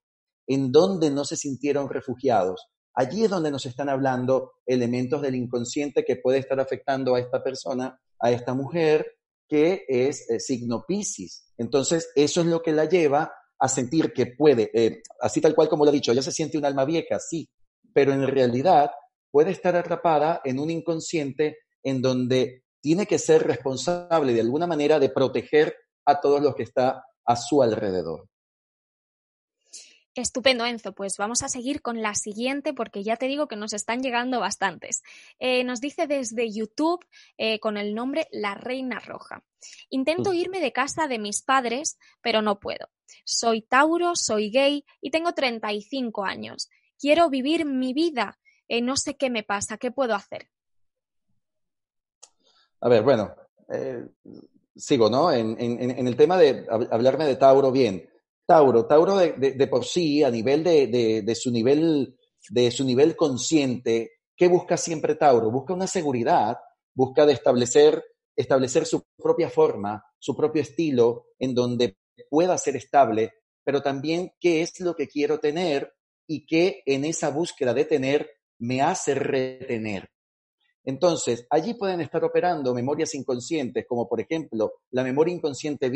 en 0.48 0.72
dónde 0.72 1.12
no 1.12 1.24
se 1.24 1.38
sintieron 1.38 1.88
refugiados. 1.88 2.66
Allí 2.96 3.24
es 3.24 3.30
donde 3.30 3.52
nos 3.52 3.68
están 3.68 3.90
hablando 3.90 4.54
elementos 4.66 5.22
del 5.22 5.36
inconsciente 5.36 6.04
que 6.04 6.16
puede 6.16 6.40
estar 6.40 6.60
afectando 6.60 7.14
a 7.14 7.20
esta 7.20 7.44
persona, 7.44 8.02
a 8.20 8.32
esta 8.32 8.56
mujer, 8.56 9.06
que 9.48 9.86
es 9.88 10.28
eh, 10.32 10.40
signo 10.40 10.84
Pisces. 10.88 11.54
Entonces, 11.58 12.10
eso 12.16 12.42
es 12.42 12.48
lo 12.48 12.64
que 12.64 12.72
la 12.72 12.86
lleva 12.86 13.32
a 13.60 13.68
sentir 13.68 14.14
que 14.14 14.26
puede, 14.26 14.72
eh, 14.74 15.04
así 15.22 15.40
tal 15.40 15.54
cual 15.54 15.70
como 15.70 15.86
lo 15.86 15.92
he 15.92 15.94
dicho, 15.94 16.12
ella 16.12 16.22
se 16.24 16.32
siente 16.32 16.58
un 16.58 16.66
alma 16.66 16.86
vieja, 16.86 17.20
sí, 17.20 17.50
pero 17.94 18.14
en 18.14 18.26
realidad 18.26 18.90
puede 19.30 19.52
estar 19.52 19.76
atrapada 19.76 20.42
en 20.44 20.60
un 20.60 20.72
inconsciente 20.72 21.58
en 21.84 22.02
donde 22.02 22.64
tiene 22.82 23.06
que 23.06 23.20
ser 23.20 23.46
responsable 23.46 24.34
de 24.34 24.42
alguna 24.42 24.66
manera 24.66 24.98
de 24.98 25.10
proteger 25.10 25.76
a 26.06 26.20
todos 26.20 26.42
los 26.42 26.56
que 26.56 26.64
está 26.64 27.04
a 27.30 27.36
su 27.36 27.62
alrededor. 27.62 28.28
Estupendo, 30.16 30.66
Enzo. 30.66 30.94
Pues 30.94 31.18
vamos 31.18 31.44
a 31.44 31.48
seguir 31.48 31.84
con 31.84 32.02
la 32.02 32.16
siguiente 32.16 32.74
porque 32.74 33.04
ya 33.04 33.18
te 33.18 33.28
digo 33.28 33.48
que 33.48 33.56
nos 33.56 33.74
están 33.74 34.02
llegando 34.02 34.40
bastantes. 34.40 35.04
Eh, 35.38 35.64
nos 35.64 35.80
dice 35.80 36.08
desde 36.08 36.52
YouTube 36.52 37.06
eh, 37.38 37.60
con 37.60 37.78
el 37.78 37.94
nombre 37.94 38.28
La 38.32 38.56
Reina 38.56 39.00
Roja. 39.00 39.44
Intento 39.92 40.34
irme 40.34 40.60
de 40.60 40.74
casa 40.74 41.08
de 41.08 41.20
mis 41.20 41.44
padres, 41.44 42.00
pero 42.22 42.42
no 42.42 42.60
puedo. 42.60 42.90
Soy 43.26 43.62
Tauro, 43.62 44.16
soy 44.16 44.50
gay 44.50 44.84
y 45.00 45.12
tengo 45.12 45.34
35 45.34 46.26
años. 46.26 46.68
Quiero 46.98 47.30
vivir 47.30 47.66
mi 47.66 47.94
vida. 47.94 48.40
Eh, 48.68 48.82
no 48.82 48.98
sé 48.98 49.18
qué 49.18 49.30
me 49.30 49.44
pasa, 49.44 49.78
¿qué 49.78 49.92
puedo 49.92 50.16
hacer? 50.16 50.50
A 52.82 52.90
ver, 52.90 53.04
bueno, 53.04 53.36
sigo, 54.80 55.10
¿no? 55.10 55.32
En, 55.32 55.56
en, 55.60 56.08
el 56.08 56.16
tema 56.16 56.38
de 56.38 56.66
hablarme 56.70 57.26
de 57.26 57.36
Tauro, 57.36 57.72
bien. 57.72 58.10
Tauro, 58.46 58.88
Tauro 58.88 59.18
de, 59.18 59.68
por 59.68 59.86
sí, 59.86 60.24
a 60.24 60.32
nivel 60.32 60.64
de, 60.64 61.36
su 61.36 61.52
nivel, 61.52 62.18
de 62.50 62.72
su 62.72 62.84
nivel 62.84 63.16
consciente, 63.16 64.12
¿qué 64.36 64.48
busca 64.48 64.76
siempre 64.78 65.16
Tauro? 65.16 65.52
Busca 65.52 65.74
una 65.74 65.86
seguridad, 65.86 66.58
busca 66.96 67.26
de 67.28 67.34
establecer, 67.34 68.04
establecer 68.36 68.86
su 68.86 69.04
propia 69.18 69.50
forma, 69.50 70.04
su 70.18 70.36
propio 70.36 70.64
estilo, 70.64 71.28
en 71.38 71.54
donde 71.54 71.98
pueda 72.30 72.58
ser 72.58 72.76
estable, 72.76 73.34
pero 73.64 73.84
también 73.84 74.32
qué 74.40 74.62
es 74.62 74.80
lo 74.80 74.96
que 74.96 75.08
quiero 75.08 75.40
tener 75.40 75.94
y 76.26 76.46
qué 76.48 76.82
en 76.88 77.06
esa 77.06 77.30
búsqueda 77.30 77.74
de 77.74 77.86
tener 77.86 78.32
me 78.58 78.82
hace 78.82 79.14
retener. 79.14 80.10
Entonces, 80.84 81.46
allí 81.50 81.74
pueden 81.74 82.02
estar 82.02 82.24
operando 82.24 82.74
memorias 82.74 83.14
inconscientes, 83.16 83.86
como 83.88 84.08
por 84.08 84.20
ejemplo 84.20 84.74
la 84.92 85.04
memoria 85.04 85.34
inconsciente 85.34 85.92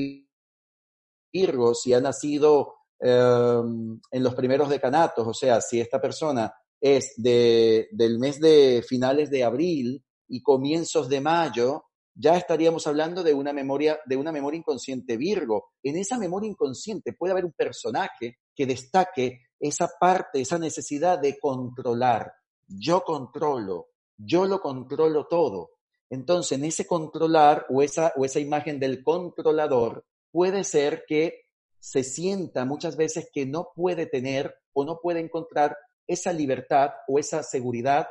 Virgo, 1.31 1.73
si 1.73 1.93
ha 1.93 2.01
nacido 2.01 2.75
em, 2.99 3.99
en 4.11 4.23
los 4.23 4.35
primeros 4.35 4.69
decanatos, 4.69 5.27
o 5.27 5.33
sea, 5.33 5.61
si 5.61 5.79
esta 5.79 5.99
persona 5.99 6.53
es 6.79 7.13
de, 7.17 7.87
del 7.91 8.19
mes 8.19 8.39
de 8.39 8.83
finales 8.87 9.29
de 9.29 9.43
abril 9.43 10.03
y 10.27 10.41
comienzos 10.43 11.09
de 11.09 11.21
mayo, 11.21 11.85
ya 12.15 12.37
estaríamos 12.37 12.85
hablando 12.85 13.23
de 13.23 13.33
una 13.33 13.53
memoria, 13.53 13.99
de 14.05 14.17
una 14.17 14.31
memoria 14.31 14.59
inconsciente 14.59 15.17
Virgo. 15.17 15.71
En 15.81 15.97
esa 15.97 16.17
memoria 16.17 16.49
inconsciente 16.49 17.13
puede 17.13 17.31
haber 17.31 17.45
un 17.45 17.53
personaje 17.53 18.37
que 18.55 18.65
destaque 18.65 19.41
esa 19.59 19.89
parte, 19.99 20.41
esa 20.41 20.59
necesidad 20.59 21.19
de 21.19 21.39
controlar. 21.39 22.31
Yo 22.67 23.01
controlo, 23.01 23.87
yo 24.17 24.45
lo 24.45 24.61
controlo 24.61 25.27
todo. 25.27 25.71
Entonces, 26.09 26.57
en 26.57 26.65
ese 26.65 26.85
controlar 26.85 27.65
o 27.69 27.81
esa, 27.81 28.13
o 28.15 28.25
esa 28.25 28.39
imagen 28.39 28.79
del 28.79 29.03
controlador, 29.03 30.05
puede 30.31 30.63
ser 30.63 31.05
que 31.07 31.43
se 31.79 32.03
sienta 32.03 32.65
muchas 32.65 32.95
veces 32.95 33.29
que 33.33 33.45
no 33.45 33.71
puede 33.75 34.05
tener 34.05 34.55
o 34.73 34.85
no 34.85 34.99
puede 35.01 35.19
encontrar 35.19 35.77
esa 36.07 36.31
libertad 36.31 36.91
o 37.07 37.19
esa 37.19 37.43
seguridad 37.43 38.07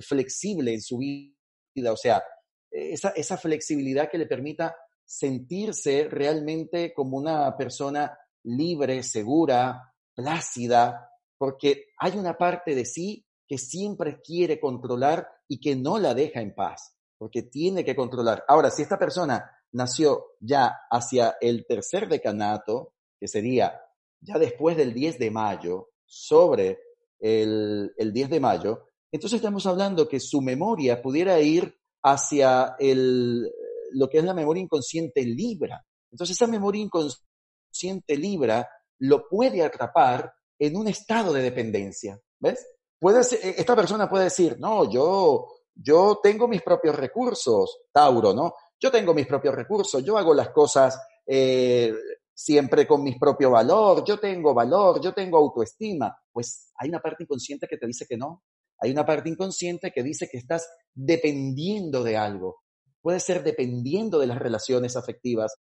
flexible 0.00 0.74
en 0.74 0.82
su 0.82 0.98
vida, 0.98 1.92
o 1.92 1.96
sea, 1.96 2.22
esa, 2.70 3.10
esa 3.10 3.36
flexibilidad 3.36 4.10
que 4.10 4.18
le 4.18 4.26
permita 4.26 4.76
sentirse 5.04 6.08
realmente 6.10 6.92
como 6.92 7.16
una 7.16 7.56
persona 7.56 8.18
libre, 8.44 9.02
segura, 9.02 9.94
plácida, 10.14 11.10
porque 11.38 11.86
hay 11.98 12.18
una 12.18 12.36
parte 12.36 12.74
de 12.74 12.84
sí 12.84 13.24
que 13.48 13.58
siempre 13.58 14.20
quiere 14.20 14.60
controlar 14.60 15.26
y 15.48 15.58
que 15.58 15.74
no 15.74 15.98
la 15.98 16.14
deja 16.14 16.40
en 16.40 16.54
paz, 16.54 16.94
porque 17.16 17.42
tiene 17.42 17.84
que 17.84 17.96
controlar. 17.96 18.44
Ahora, 18.46 18.70
si 18.70 18.82
esta 18.82 18.98
persona 18.98 19.50
nació 19.72 20.36
ya 20.40 20.76
hacia 20.90 21.36
el 21.40 21.66
tercer 21.66 22.08
decanato, 22.08 22.92
que 23.18 23.26
sería 23.26 23.80
ya 24.20 24.38
después 24.38 24.76
del 24.76 24.92
10 24.92 25.18
de 25.18 25.30
mayo, 25.30 25.90
sobre 26.04 26.78
el, 27.18 27.92
el 27.96 28.12
10 28.12 28.30
de 28.30 28.40
mayo, 28.40 28.84
entonces 29.10 29.38
estamos 29.38 29.66
hablando 29.66 30.08
que 30.08 30.20
su 30.20 30.40
memoria 30.40 31.00
pudiera 31.00 31.40
ir 31.40 31.78
hacia 32.02 32.76
el, 32.78 33.50
lo 33.92 34.08
que 34.08 34.18
es 34.18 34.24
la 34.24 34.34
memoria 34.34 34.62
inconsciente 34.62 35.22
Libra. 35.22 35.84
Entonces 36.10 36.36
esa 36.36 36.46
memoria 36.46 36.82
inconsciente 36.82 38.16
Libra 38.16 38.68
lo 38.98 39.28
puede 39.28 39.62
atrapar 39.62 40.32
en 40.58 40.76
un 40.76 40.88
estado 40.88 41.32
de 41.32 41.42
dependencia. 41.42 42.20
¿Ves? 42.38 42.66
Puede 42.98 43.20
esta 43.20 43.76
persona 43.76 44.08
puede 44.08 44.24
decir, 44.24 44.58
no, 44.58 44.90
yo, 44.90 45.46
yo 45.74 46.18
tengo 46.22 46.48
mis 46.48 46.62
propios 46.62 46.96
recursos, 46.96 47.80
Tauro, 47.92 48.34
¿no? 48.34 48.54
Yo 48.80 48.90
tengo 48.90 49.14
mis 49.14 49.26
propios 49.26 49.54
recursos, 49.54 50.04
yo 50.04 50.18
hago 50.18 50.34
las 50.34 50.50
cosas 50.50 51.00
eh, 51.26 51.92
siempre 52.32 52.86
con 52.86 53.02
mi 53.02 53.18
propio 53.18 53.50
valor, 53.50 54.04
yo 54.04 54.18
tengo 54.18 54.54
valor, 54.54 55.00
yo 55.00 55.12
tengo 55.12 55.38
autoestima. 55.38 56.16
Pues 56.32 56.70
hay 56.76 56.88
una 56.88 57.00
parte 57.00 57.24
inconsciente 57.24 57.66
que 57.66 57.76
te 57.76 57.86
dice 57.86 58.06
que 58.08 58.16
no. 58.16 58.44
Hay 58.80 58.92
una 58.92 59.04
parte 59.04 59.28
inconsciente 59.28 59.90
que 59.90 60.02
dice 60.02 60.28
que 60.30 60.38
estás 60.38 60.68
dependiendo 60.94 62.04
de 62.04 62.16
algo. 62.16 62.62
Puede 63.00 63.20
ser 63.20 63.42
dependiendo 63.42 64.18
de 64.18 64.28
las 64.28 64.38
relaciones 64.38 64.96
afectivas, 64.96 65.54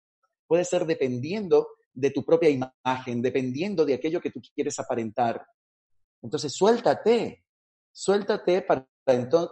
puede 0.47 0.65
ser 0.65 0.87
dependiendo 0.87 1.69
de 1.95 2.11
tu 2.11 2.25
propia 2.25 2.51
imagen, 2.51 3.23
dependiendo 3.23 3.87
de 3.87 3.95
aquello 3.95 4.21
que 4.21 4.31
tú 4.31 4.41
quieres 4.55 4.79
aparentar. 4.79 5.47
Entonces, 6.23 6.53
suéltate, 6.53 7.45
suéltate 7.93 8.63
para, 8.63 8.89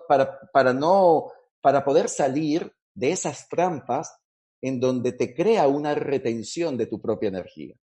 para, 0.09 0.41
para, 0.53 0.73
no, 0.73 1.31
para 1.61 1.85
poder 1.85 2.09
salir 2.09 2.73
de 2.95 3.13
esas 3.13 3.49
trampas 3.49 4.17
en 4.63 4.81
donde 4.81 5.13
te 5.13 5.35
crea 5.35 5.69
una 5.69 5.95
retención 5.95 6.77
de 6.77 6.87
tu 6.87 7.01
propia 7.01 7.29
energía. 7.29 7.77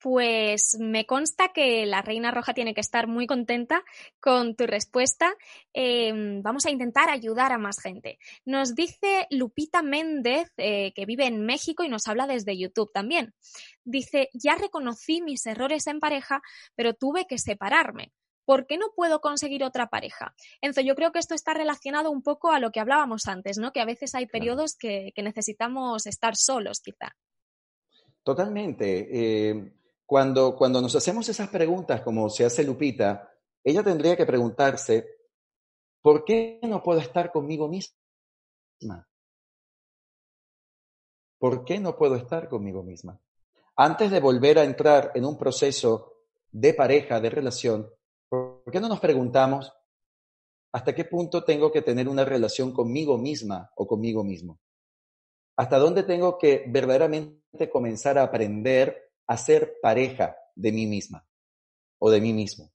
Pues 0.00 0.78
me 0.80 1.04
consta 1.04 1.52
que 1.52 1.84
la 1.84 2.00
Reina 2.00 2.30
Roja 2.30 2.54
tiene 2.54 2.72
que 2.72 2.80
estar 2.80 3.06
muy 3.06 3.26
contenta 3.26 3.84
con 4.18 4.56
tu 4.56 4.66
respuesta. 4.66 5.34
Em, 5.74 6.42
vamos 6.42 6.64
a 6.64 6.70
intentar 6.70 7.10
ayudar 7.10 7.52
a 7.52 7.58
más 7.58 7.80
gente. 7.82 8.18
Nos 8.46 8.74
dice 8.74 9.26
Lupita 9.30 9.82
Méndez, 9.82 10.50
eh, 10.56 10.92
que 10.94 11.04
vive 11.04 11.26
en 11.26 11.44
México 11.44 11.84
y 11.84 11.88
nos 11.88 12.08
habla 12.08 12.26
desde 12.26 12.56
YouTube 12.56 12.90
también. 12.92 13.34
Dice, 13.84 14.30
ya 14.32 14.54
reconocí 14.54 15.20
mis 15.20 15.44
errores 15.46 15.86
en 15.86 16.00
pareja, 16.00 16.40
pero 16.74 16.94
tuve 16.94 17.26
que 17.26 17.38
separarme. 17.38 18.12
¿por 18.50 18.66
qué 18.66 18.78
no 18.78 18.86
puedo 18.96 19.20
conseguir 19.20 19.62
otra 19.62 19.90
pareja? 19.90 20.34
Enzo, 20.60 20.80
yo 20.80 20.96
creo 20.96 21.12
que 21.12 21.20
esto 21.20 21.36
está 21.36 21.54
relacionado 21.54 22.10
un 22.10 22.20
poco 22.20 22.50
a 22.50 22.58
lo 22.58 22.72
que 22.72 22.80
hablábamos 22.80 23.28
antes, 23.28 23.58
¿no? 23.58 23.72
Que 23.72 23.80
a 23.80 23.84
veces 23.84 24.16
hay 24.16 24.26
periodos 24.26 24.74
que, 24.76 25.12
necesitamos 25.22 26.04
estar 26.06 26.34
solos, 26.34 26.80
quizá. 26.80 27.14
Totalmente. 28.24 29.06
Eh, 29.08 29.72
cuando, 30.10 30.56
cuando 30.56 30.82
nos 30.82 30.96
hacemos 30.96 31.28
esas 31.28 31.50
preguntas, 31.50 32.00
como 32.00 32.28
se 32.28 32.44
hace 32.44 32.64
Lupita, 32.64 33.32
ella 33.62 33.84
tendría 33.84 34.16
que 34.16 34.26
preguntarse, 34.26 35.06
¿por 36.02 36.24
qué 36.24 36.58
no 36.64 36.82
puedo 36.82 36.98
estar 36.98 37.30
conmigo 37.30 37.68
misma? 37.68 39.08
¿Por 41.38 41.64
qué 41.64 41.78
no 41.78 41.96
puedo 41.96 42.16
estar 42.16 42.48
conmigo 42.48 42.82
misma? 42.82 43.20
Antes 43.76 44.10
de 44.10 44.18
volver 44.18 44.58
a 44.58 44.64
entrar 44.64 45.12
en 45.14 45.24
un 45.24 45.38
proceso 45.38 46.24
de 46.50 46.74
pareja, 46.74 47.20
de 47.20 47.30
relación, 47.30 47.88
¿Por 48.28 48.64
qué 48.72 48.80
no 48.80 48.88
nos 48.88 48.98
preguntamos 48.98 49.72
hasta 50.72 50.92
qué 50.92 51.04
punto 51.04 51.44
tengo 51.44 51.70
que 51.70 51.82
tener 51.82 52.08
una 52.08 52.24
relación 52.24 52.72
conmigo 52.72 53.16
misma 53.16 53.70
o 53.76 53.86
conmigo 53.86 54.24
mismo? 54.24 54.58
¿Hasta 55.56 55.78
dónde 55.78 56.02
tengo 56.02 56.36
que 56.36 56.64
verdaderamente 56.66 57.70
comenzar 57.70 58.18
a 58.18 58.24
aprender 58.24 59.09
a 59.30 59.36
ser 59.36 59.74
pareja 59.80 60.36
de 60.56 60.72
mí 60.72 60.86
misma 60.86 61.24
o 62.00 62.10
de 62.10 62.20
mí 62.20 62.32
mismo? 62.32 62.72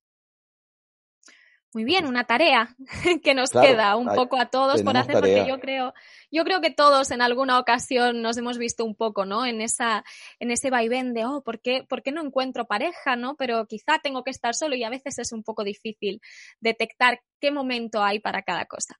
Muy 1.73 1.83
bien, 1.83 2.07
una 2.07 2.23
tarea 2.23 2.73
que 3.25 3.33
nos 3.33 3.51
queda 3.51 3.97
un 3.97 4.07
poco 4.07 4.37
a 4.37 4.45
todos 4.45 4.81
por 4.81 4.95
hacer, 4.95 5.15
porque 5.15 5.45
yo 5.45 5.59
creo, 5.59 5.93
yo 6.31 6.45
creo 6.45 6.61
que 6.61 6.71
todos 6.71 7.11
en 7.11 7.21
alguna 7.21 7.59
ocasión 7.59 8.21
nos 8.21 8.37
hemos 8.37 8.57
visto 8.57 8.85
un 8.85 8.95
poco, 8.95 9.25
¿no? 9.25 9.45
En 9.45 9.59
esa, 9.59 10.05
en 10.39 10.49
ese 10.49 10.69
vaivén 10.69 11.13
de, 11.13 11.25
oh, 11.25 11.43
¿por 11.43 11.59
qué, 11.59 11.83
¿por 11.83 12.01
qué 12.01 12.13
no 12.13 12.21
encuentro 12.21 12.67
pareja, 12.67 13.17
no? 13.17 13.35
Pero 13.35 13.65
quizá 13.67 13.99
tengo 14.01 14.23
que 14.23 14.31
estar 14.31 14.55
solo 14.55 14.77
y 14.77 14.85
a 14.85 14.89
veces 14.89 15.19
es 15.19 15.33
un 15.33 15.43
poco 15.43 15.65
difícil 15.65 16.21
detectar 16.61 17.19
qué 17.41 17.51
momento 17.51 18.01
hay 18.01 18.19
para 18.19 18.43
cada 18.43 18.63
cosa. 18.63 18.95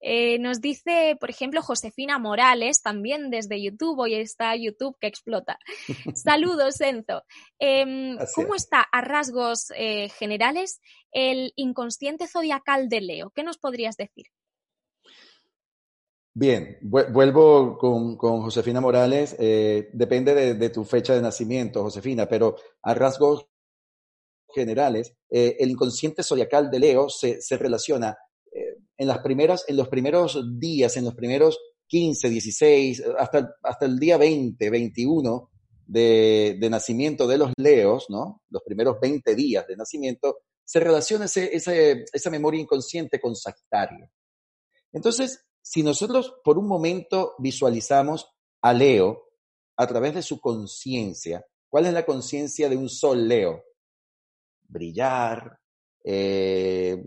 Eh, 0.00 0.38
nos 0.38 0.60
dice, 0.60 1.16
por 1.18 1.30
ejemplo, 1.30 1.60
Josefina 1.60 2.18
Morales, 2.18 2.82
también 2.82 3.30
desde 3.30 3.60
YouTube, 3.60 3.98
hoy 3.98 4.14
está 4.14 4.54
YouTube 4.54 4.96
que 5.00 5.08
explota. 5.08 5.58
Saludos, 6.14 6.80
Enzo. 6.80 7.24
Em, 7.58 8.16
¿Cómo 8.34 8.54
está 8.54 8.80
a 8.80 9.00
rasgos 9.00 9.72
eh, 9.76 10.08
generales 10.10 10.80
el 11.10 11.52
inconsciente 11.56 12.28
zodiacal 12.28 12.88
de 12.88 13.00
Leo? 13.00 13.30
¿Qué 13.30 13.42
nos 13.42 13.58
podrías 13.58 13.96
decir? 13.96 14.26
Bien, 16.32 16.78
vuelvo 16.82 17.76
con, 17.76 18.16
Josefina 18.16 18.80
Morales. 18.80 19.34
Eh, 19.40 19.90
depende 19.92 20.54
de, 20.54 20.70
tu 20.70 20.84
fecha 20.84 21.14
de 21.14 21.22
nacimiento, 21.22 21.82
Josefina, 21.82 22.28
pero 22.28 22.54
a 22.82 22.94
rasgos 22.94 23.48
generales, 24.54 25.14
el 25.28 25.70
inconsciente 25.70 26.22
zodiacal 26.22 26.70
de 26.70 26.78
Leo 26.78 27.08
se, 27.08 27.42
se 27.42 27.58
relaciona 27.58 28.16
en, 28.98 29.08
las 29.08 29.20
primeras, 29.20 29.64
en 29.68 29.76
los 29.76 29.88
primeros 29.88 30.38
días, 30.58 30.96
en 30.96 31.04
los 31.04 31.14
primeros 31.14 31.58
15, 31.86 32.28
16, 32.28 33.02
hasta, 33.18 33.56
hasta 33.62 33.86
el 33.86 33.98
día 33.98 34.18
20, 34.18 34.68
21 34.68 35.50
de, 35.86 36.58
de 36.60 36.70
nacimiento 36.70 37.26
de 37.26 37.38
los 37.38 37.52
leos, 37.56 38.06
¿no? 38.10 38.42
Los 38.50 38.62
primeros 38.62 39.00
20 39.00 39.34
días 39.34 39.66
de 39.66 39.76
nacimiento, 39.76 40.40
se 40.68 40.80
relaciona 40.80 41.24
ese, 41.24 42.04
esa 42.12 42.30
memoria 42.30 42.60
inconsciente 42.60 43.18
con 43.18 43.34
Sagitario. 43.34 44.10
Entonces, 44.92 45.46
si 45.62 45.82
nosotros 45.82 46.34
por 46.44 46.58
un 46.58 46.66
momento 46.66 47.34
visualizamos 47.38 48.28
a 48.60 48.74
Leo 48.74 49.30
a 49.76 49.86
través 49.86 50.14
de 50.14 50.22
su 50.22 50.38
conciencia, 50.40 51.46
¿cuál 51.70 51.86
es 51.86 51.94
la 51.94 52.04
conciencia 52.04 52.68
de 52.68 52.76
un 52.76 52.90
sol 52.90 53.26
Leo? 53.26 53.64
Brillar, 54.68 55.58
eh, 56.04 57.02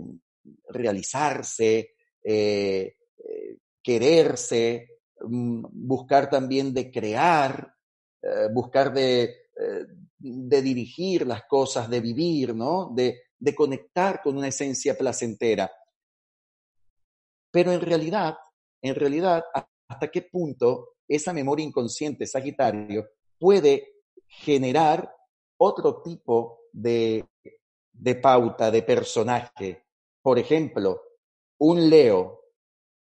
realizarse, 0.70 1.96
eh, 2.24 2.96
eh, 3.18 3.58
quererse, 3.82 5.00
mm, 5.22 5.66
buscar 5.72 6.30
también 6.30 6.74
de 6.74 6.92
crear, 6.92 7.74
eh, 8.22 8.48
buscar 8.54 8.94
de, 8.94 9.36
de, 10.18 10.62
dirigir 10.62 11.28
las 11.28 11.44
cosas, 11.44 11.90
de 11.90 12.00
vivir, 12.00 12.56
¿no? 12.56 12.92
De, 12.96 13.22
de 13.38 13.56
conectar 13.56 14.22
con 14.22 14.38
una 14.38 14.48
esencia 14.48 14.98
placentera. 14.98 15.72
Pero 17.52 17.72
en 17.72 17.82
realidad, 17.82 18.38
en 18.82 18.96
realidad, 18.96 19.44
¿hasta 19.88 20.10
qué 20.10 20.24
punto 20.24 20.96
esa 21.08 21.34
memoria 21.34 21.66
inconsciente, 21.66 22.26
Sagitario, 22.26 23.10
puede 23.38 24.04
generar 24.28 25.14
otro 25.58 26.02
tipo 26.02 26.62
de, 26.72 27.26
de 27.92 28.16
pauta, 28.16 28.72
de 28.72 28.84
personaje, 28.84 29.84
por 30.22 30.40
ejemplo, 30.40 31.02
un 31.58 31.90
Leo 31.90 32.42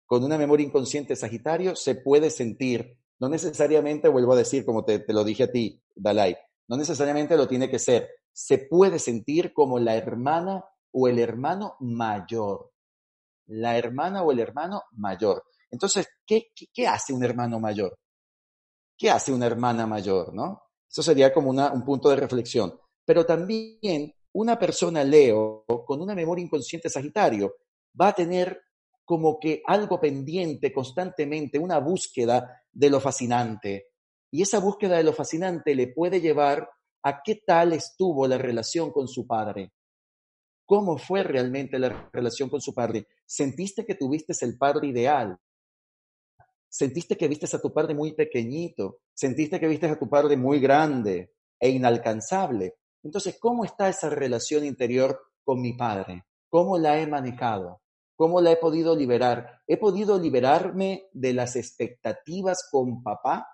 con 0.05 0.23
una 0.23 0.37
memoria 0.37 0.65
inconsciente 0.65 1.15
Sagitario 1.15 1.75
se 1.75 1.95
puede 1.95 2.29
sentir, 2.29 2.97
no 3.19 3.29
necesariamente, 3.29 4.09
vuelvo 4.09 4.33
a 4.33 4.37
decir, 4.37 4.65
como 4.65 4.83
te, 4.83 5.05
lo 5.07 5.23
dije 5.23 5.43
a 5.43 5.51
ti, 5.51 5.81
Dalai, 5.95 6.35
no 6.67 6.75
necesariamente 6.75 7.37
lo 7.37 7.47
tiene 7.47 7.69
que 7.69 7.79
ser, 7.79 8.09
se 8.33 8.57
puede 8.57 8.99
sentir 8.99 9.53
como 9.53 9.79
la 9.79 9.95
hermana 9.95 10.65
o 10.91 11.07
el 11.07 11.19
hermano 11.19 11.75
mayor. 11.79 12.73
La 13.47 13.77
hermana 13.77 14.23
o 14.23 14.31
el 14.31 14.39
hermano 14.39 14.83
mayor. 14.91 15.43
Entonces, 15.69 16.07
¿qué, 16.25 16.51
qué, 16.73 16.87
hace 16.87 17.13
un 17.13 17.23
hermano 17.23 17.59
mayor? 17.59 17.97
¿Qué 18.97 19.09
hace 19.09 19.31
una 19.31 19.45
hermana 19.45 19.87
mayor? 19.87 20.33
¿no? 20.33 20.61
Eso 20.89 21.01
sería 21.01 21.33
como 21.33 21.51
un 21.51 21.85
punto 21.85 22.09
de 22.09 22.17
reflexión. 22.17 22.77
Pero 23.05 23.25
también 23.25 24.13
una 24.33 24.57
persona 24.57 25.03
Leo 25.03 25.65
con 25.85 26.01
una 26.01 26.15
memoria 26.15 26.43
inconsciente 26.43 26.89
Sagitario 26.89 27.55
va 27.99 28.09
a 28.09 28.13
tener 28.13 28.61
como 29.03 29.39
que 29.39 29.61
algo 29.65 29.99
pendiente 29.99 30.71
constantemente, 30.71 31.59
una 31.59 31.79
búsqueda 31.79 32.63
de 32.71 32.89
lo 32.89 32.99
fascinante. 32.99 33.87
Y 34.31 34.41
esa 34.41 34.59
búsqueda 34.59 34.97
de 34.97 35.03
lo 35.03 35.11
fascinante 35.11 35.75
le 35.75 35.87
puede 35.87 36.21
llevar 36.21 36.69
a 37.03 37.21
qué 37.21 37.41
tal 37.45 37.73
estuvo 37.73 38.27
la 38.27 38.37
relación 38.37 38.91
con 38.91 39.07
su 39.07 39.27
padre. 39.27 39.73
¿Cómo 40.65 40.97
fue 40.97 41.23
realmente 41.23 41.77
la 41.77 42.09
relación 42.13 42.49
con 42.49 42.61
su 42.61 42.73
padre? 42.73 43.07
¿Sentiste 43.25 43.85
que 43.85 43.95
tuviste 43.95 44.33
el 44.45 44.57
padre 44.57 44.87
ideal? 44.87 45.37
¿Sentiste 46.69 47.17
que 47.17 47.27
viste 47.27 47.53
a 47.53 47.59
tu 47.59 47.73
padre 47.73 47.93
muy 47.93 48.13
pequeñito? 48.13 48.99
¿Sentiste 49.13 49.59
que 49.59 49.67
viste 49.67 49.87
a 49.87 49.99
tu 49.99 50.09
padre 50.09 50.37
muy 50.37 50.61
grande 50.61 51.33
e 51.59 51.69
inalcanzable? 51.69 52.75
Entonces, 53.03 53.37
¿cómo 53.39 53.65
está 53.65 53.89
esa 53.89 54.09
relación 54.09 54.65
interior 54.65 55.19
con 55.43 55.61
mi 55.61 55.73
padre? 55.73 56.25
¿Cómo 56.49 56.77
la 56.77 56.99
he 56.99 57.07
manejado? 57.07 57.81
¿Cómo 58.15 58.41
la 58.41 58.51
he 58.51 58.57
podido 58.57 58.95
liberar? 58.95 59.61
¿He 59.65 59.77
podido 59.77 60.19
liberarme 60.19 61.07
de 61.11 61.33
las 61.33 61.55
expectativas 61.55 62.67
con 62.69 63.01
papá? 63.01 63.47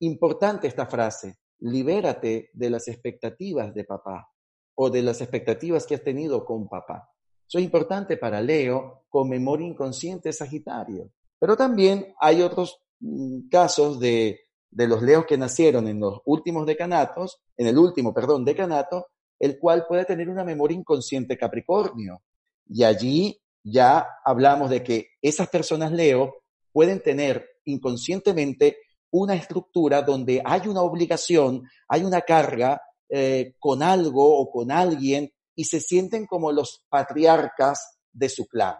Importante 0.00 0.68
esta 0.68 0.86
frase, 0.86 1.38
libérate 1.60 2.50
de 2.52 2.70
las 2.70 2.88
expectativas 2.88 3.74
de 3.74 3.84
papá 3.84 4.28
o 4.74 4.90
de 4.90 5.02
las 5.02 5.20
expectativas 5.20 5.86
que 5.86 5.94
has 5.94 6.04
tenido 6.04 6.44
con 6.44 6.68
papá. 6.68 7.10
Eso 7.48 7.58
es 7.58 7.64
importante 7.64 8.16
para 8.16 8.40
Leo 8.40 9.04
con 9.08 9.28
memoria 9.28 9.66
inconsciente 9.66 10.32
Sagitario. 10.32 11.10
Pero 11.38 11.56
también 11.56 12.14
hay 12.20 12.42
otros 12.42 12.80
mm, 13.00 13.48
casos 13.48 13.98
de 13.98 14.40
de 14.72 14.88
los 14.88 15.02
leos 15.02 15.26
que 15.26 15.36
nacieron 15.36 15.86
en 15.86 16.00
los 16.00 16.20
últimos 16.24 16.66
decanatos, 16.66 17.40
en 17.56 17.66
el 17.66 17.78
último, 17.78 18.12
perdón, 18.12 18.44
decanato, 18.44 19.08
el 19.38 19.58
cual 19.58 19.86
puede 19.86 20.04
tener 20.04 20.28
una 20.28 20.44
memoria 20.44 20.76
inconsciente 20.76 21.36
Capricornio. 21.36 22.22
Y 22.66 22.82
allí 22.82 23.38
ya 23.62 24.06
hablamos 24.24 24.70
de 24.70 24.82
que 24.82 25.08
esas 25.20 25.48
personas 25.48 25.92
Leo 25.92 26.42
pueden 26.72 27.02
tener 27.02 27.46
inconscientemente 27.66 28.78
una 29.10 29.34
estructura 29.34 30.00
donde 30.00 30.40
hay 30.44 30.66
una 30.68 30.80
obligación, 30.80 31.68
hay 31.86 32.02
una 32.02 32.22
carga 32.22 32.80
eh, 33.10 33.54
con 33.58 33.82
algo 33.82 34.38
o 34.38 34.50
con 34.50 34.70
alguien 34.70 35.30
y 35.54 35.64
se 35.64 35.80
sienten 35.80 36.26
como 36.26 36.50
los 36.50 36.82
patriarcas 36.88 37.98
de 38.10 38.30
su 38.30 38.46
clan. 38.46 38.76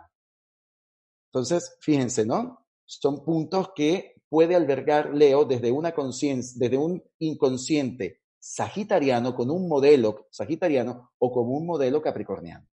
Entonces, 1.26 1.76
fíjense, 1.80 2.24
¿no? 2.24 2.66
Son 2.86 3.22
puntos 3.24 3.72
que 3.74 4.11
puede 4.32 4.56
albergar 4.56 5.12
Leo 5.12 5.44
desde 5.44 5.70
una 5.70 5.92
desde 6.58 6.78
un 6.78 7.04
inconsciente 7.18 8.22
sagitariano 8.38 9.34
con 9.34 9.50
un 9.50 9.68
modelo 9.68 10.26
sagitariano 10.30 11.12
o 11.18 11.30
con 11.30 11.50
un 11.50 11.66
modelo 11.66 12.00
capricorniano. 12.00 12.66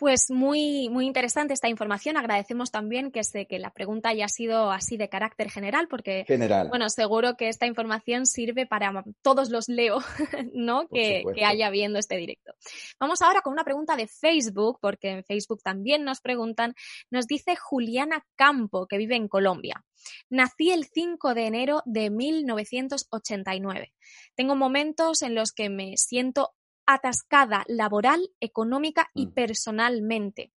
Pues 0.00 0.30
muy, 0.30 0.88
muy 0.88 1.04
interesante 1.04 1.52
esta 1.52 1.68
información. 1.68 2.16
Agradecemos 2.16 2.70
también 2.70 3.10
que, 3.10 3.20
que 3.46 3.58
la 3.58 3.68
pregunta 3.68 4.08
haya 4.08 4.28
sido 4.28 4.70
así 4.70 4.96
de 4.96 5.10
carácter 5.10 5.50
general, 5.50 5.88
porque 5.88 6.24
bueno, 6.70 6.88
seguro 6.88 7.36
que 7.36 7.48
esta 7.48 7.66
información 7.66 8.24
sirve 8.24 8.64
para 8.64 9.04
todos 9.20 9.50
los 9.50 9.68
Leo, 9.68 9.98
¿no? 10.54 10.88
Que, 10.88 11.22
que, 11.34 11.44
haya 11.44 11.68
viendo 11.68 11.98
este 11.98 12.16
directo. 12.16 12.54
Vamos 12.98 13.20
ahora 13.20 13.42
con 13.42 13.52
una 13.52 13.62
pregunta 13.62 13.94
de 13.94 14.06
Facebook, 14.06 14.78
porque 14.80 15.10
en 15.10 15.24
Facebook 15.24 15.60
también 15.62 16.02
nos 16.02 16.22
preguntan. 16.22 16.74
Nos 17.10 17.26
dice 17.26 17.54
Juliana 17.56 18.24
Campo, 18.36 18.86
que 18.86 18.96
vive 18.96 19.16
en 19.16 19.28
Colombia. 19.28 19.84
Nací 20.30 20.70
el 20.70 20.86
5 20.86 21.34
de 21.34 21.46
enero 21.46 21.82
de 21.84 22.08
1989. 22.08 23.92
Tengo 24.34 24.56
momentos 24.56 25.20
en 25.20 25.34
los 25.34 25.52
que 25.52 25.68
me 25.68 25.98
siento 25.98 26.54
atascada 26.86 27.64
laboral, 27.68 28.30
económica 28.40 29.08
y 29.14 29.26
mm. 29.26 29.32
personalmente. 29.32 30.52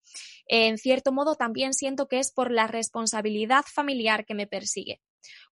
En 0.47 0.77
cierto 0.77 1.11
modo, 1.11 1.35
también 1.35 1.73
siento 1.73 2.07
que 2.07 2.19
es 2.19 2.31
por 2.31 2.51
la 2.51 2.67
responsabilidad 2.67 3.63
familiar 3.71 4.25
que 4.25 4.35
me 4.35 4.47
persigue. 4.47 5.01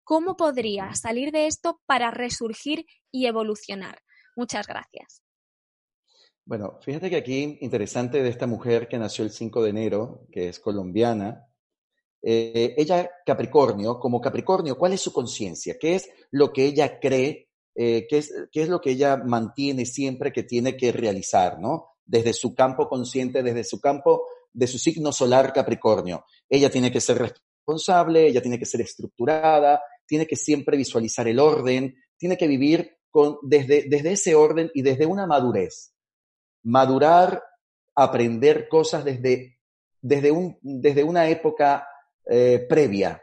¿Cómo 0.03 0.35
podría 0.35 0.93
salir 0.95 1.31
de 1.31 1.47
esto 1.47 1.79
para 1.85 2.11
resurgir 2.11 2.85
y 3.11 3.27
evolucionar? 3.27 4.01
Muchas 4.35 4.67
gracias. 4.67 5.21
Bueno, 6.43 6.79
fíjate 6.81 7.09
que 7.09 7.17
aquí 7.17 7.57
interesante 7.61 8.21
de 8.21 8.29
esta 8.29 8.47
mujer 8.47 8.87
que 8.87 8.97
nació 8.97 9.23
el 9.23 9.31
5 9.31 9.63
de 9.63 9.69
enero, 9.69 10.27
que 10.31 10.49
es 10.49 10.59
colombiana, 10.59 11.47
eh, 12.21 12.75
ella 12.77 13.09
Capricornio, 13.25 13.99
como 13.99 14.21
Capricornio, 14.21 14.77
¿cuál 14.77 14.93
es 14.93 15.01
su 15.01 15.13
conciencia? 15.13 15.77
¿Qué 15.79 15.95
es 15.95 16.09
lo 16.31 16.51
que 16.51 16.65
ella 16.65 16.99
cree 16.99 17.50
eh, 17.83 18.05
qué, 18.07 18.19
es, 18.19 18.31
qué 18.51 18.61
es 18.61 18.69
lo 18.69 18.79
que 18.79 18.91
ella 18.91 19.17
mantiene 19.17 19.87
siempre 19.87 20.31
que 20.31 20.43
tiene 20.43 20.77
que 20.77 20.91
realizar, 20.91 21.59
¿no? 21.59 21.93
Desde 22.05 22.31
su 22.31 22.53
campo 22.53 22.87
consciente, 22.87 23.41
desde 23.41 23.63
su 23.63 23.81
campo 23.81 24.27
de 24.53 24.67
su 24.67 24.77
signo 24.77 25.11
solar 25.11 25.51
Capricornio. 25.51 26.25
Ella 26.47 26.69
tiene 26.69 26.91
que 26.91 27.01
ser 27.01 27.17
responsable, 27.17 28.27
ella 28.27 28.39
tiene 28.39 28.59
que 28.59 28.67
ser 28.67 28.81
estructurada, 28.81 29.81
tiene 30.05 30.27
que 30.27 30.35
siempre 30.35 30.77
visualizar 30.77 31.27
el 31.27 31.39
orden, 31.39 31.95
tiene 32.17 32.37
que 32.37 32.47
vivir 32.47 32.97
con, 33.09 33.39
desde, 33.41 33.85
desde 33.89 34.11
ese 34.11 34.35
orden 34.35 34.69
y 34.75 34.83
desde 34.83 35.07
una 35.07 35.25
madurez. 35.25 35.95
Madurar 36.61 37.41
aprender 37.95 38.67
cosas 38.67 39.03
desde, 39.03 39.57
desde, 40.01 40.29
un, 40.29 40.55
desde 40.61 41.03
una 41.03 41.27
época 41.29 41.87
eh, 42.29 42.63
previa. 42.69 43.19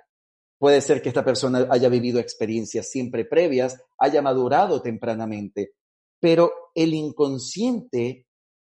Puede 0.58 0.80
ser 0.80 1.00
que 1.00 1.08
esta 1.08 1.24
persona 1.24 1.68
haya 1.70 1.88
vivido 1.88 2.18
experiencias 2.18 2.90
siempre 2.90 3.24
previas, 3.24 3.80
haya 3.96 4.20
madurado 4.20 4.82
tempranamente, 4.82 5.74
pero 6.20 6.52
el 6.74 6.94
inconsciente, 6.94 8.26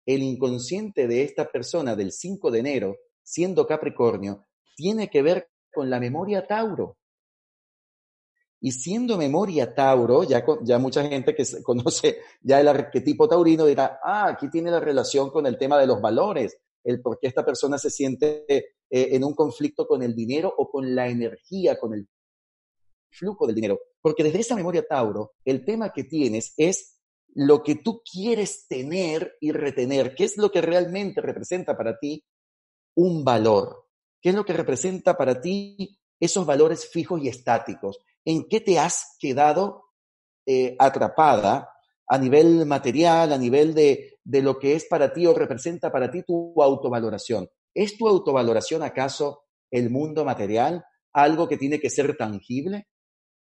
el 0.04 0.22
inconsciente 0.22 1.06
de 1.06 1.22
esta 1.22 1.48
persona 1.48 1.94
del 1.94 2.10
5 2.10 2.50
de 2.50 2.58
enero, 2.58 2.96
siendo 3.22 3.66
Capricornio, 3.66 4.46
tiene 4.74 5.08
que 5.08 5.22
ver 5.22 5.50
con 5.72 5.88
la 5.88 6.00
memoria 6.00 6.46
Tauro. 6.46 6.96
Y 8.60 8.72
siendo 8.72 9.16
memoria 9.16 9.72
Tauro, 9.72 10.24
ya, 10.24 10.44
ya 10.62 10.78
mucha 10.78 11.08
gente 11.08 11.32
que 11.32 11.44
conoce 11.62 12.18
ya 12.40 12.60
el 12.60 12.66
arquetipo 12.66 13.28
taurino 13.28 13.66
dirá, 13.66 14.00
ah, 14.02 14.26
aquí 14.28 14.50
tiene 14.50 14.72
la 14.72 14.80
relación 14.80 15.30
con 15.30 15.46
el 15.46 15.56
tema 15.56 15.78
de 15.78 15.86
los 15.86 16.00
valores, 16.00 16.58
el 16.88 17.02
por 17.02 17.18
qué 17.18 17.26
esta 17.26 17.44
persona 17.44 17.76
se 17.76 17.90
siente 17.90 18.44
eh, 18.48 18.64
en 18.90 19.22
un 19.22 19.34
conflicto 19.34 19.86
con 19.86 20.02
el 20.02 20.14
dinero 20.14 20.52
o 20.56 20.70
con 20.70 20.94
la 20.94 21.08
energía, 21.08 21.78
con 21.78 21.92
el 21.92 22.08
flujo 23.10 23.46
del 23.46 23.54
dinero. 23.54 23.78
Porque 24.00 24.24
desde 24.24 24.40
esa 24.40 24.56
memoria 24.56 24.86
Tauro, 24.86 25.34
el 25.44 25.64
tema 25.64 25.92
que 25.92 26.04
tienes 26.04 26.54
es 26.56 26.98
lo 27.34 27.62
que 27.62 27.76
tú 27.76 28.02
quieres 28.10 28.66
tener 28.66 29.36
y 29.40 29.52
retener, 29.52 30.14
qué 30.14 30.24
es 30.24 30.38
lo 30.38 30.50
que 30.50 30.62
realmente 30.62 31.20
representa 31.20 31.76
para 31.76 31.98
ti 31.98 32.24
un 32.94 33.22
valor, 33.22 33.86
qué 34.22 34.30
es 34.30 34.34
lo 34.34 34.44
que 34.44 34.54
representa 34.54 35.16
para 35.16 35.40
ti 35.40 35.98
esos 36.18 36.46
valores 36.46 36.88
fijos 36.88 37.22
y 37.22 37.28
estáticos 37.28 37.98
en 38.24 38.48
qué 38.48 38.60
te 38.60 38.78
has 38.78 39.16
quedado 39.20 39.84
eh, 40.46 40.74
atrapada 40.78 41.70
a 42.06 42.18
nivel 42.18 42.64
material, 42.64 43.32
a 43.32 43.38
nivel 43.38 43.74
de, 43.74 44.17
de 44.28 44.42
lo 44.42 44.58
que 44.58 44.74
es 44.74 44.84
para 44.84 45.14
ti 45.14 45.26
o 45.26 45.32
representa 45.32 45.90
para 45.90 46.10
ti 46.10 46.22
tu 46.22 46.52
autovaloración. 46.62 47.48
¿Es 47.72 47.96
tu 47.96 48.06
autovaloración 48.06 48.82
acaso 48.82 49.44
el 49.70 49.88
mundo 49.88 50.22
material, 50.22 50.84
algo 51.14 51.48
que 51.48 51.56
tiene 51.56 51.80
que 51.80 51.88
ser 51.88 52.14
tangible? 52.14 52.88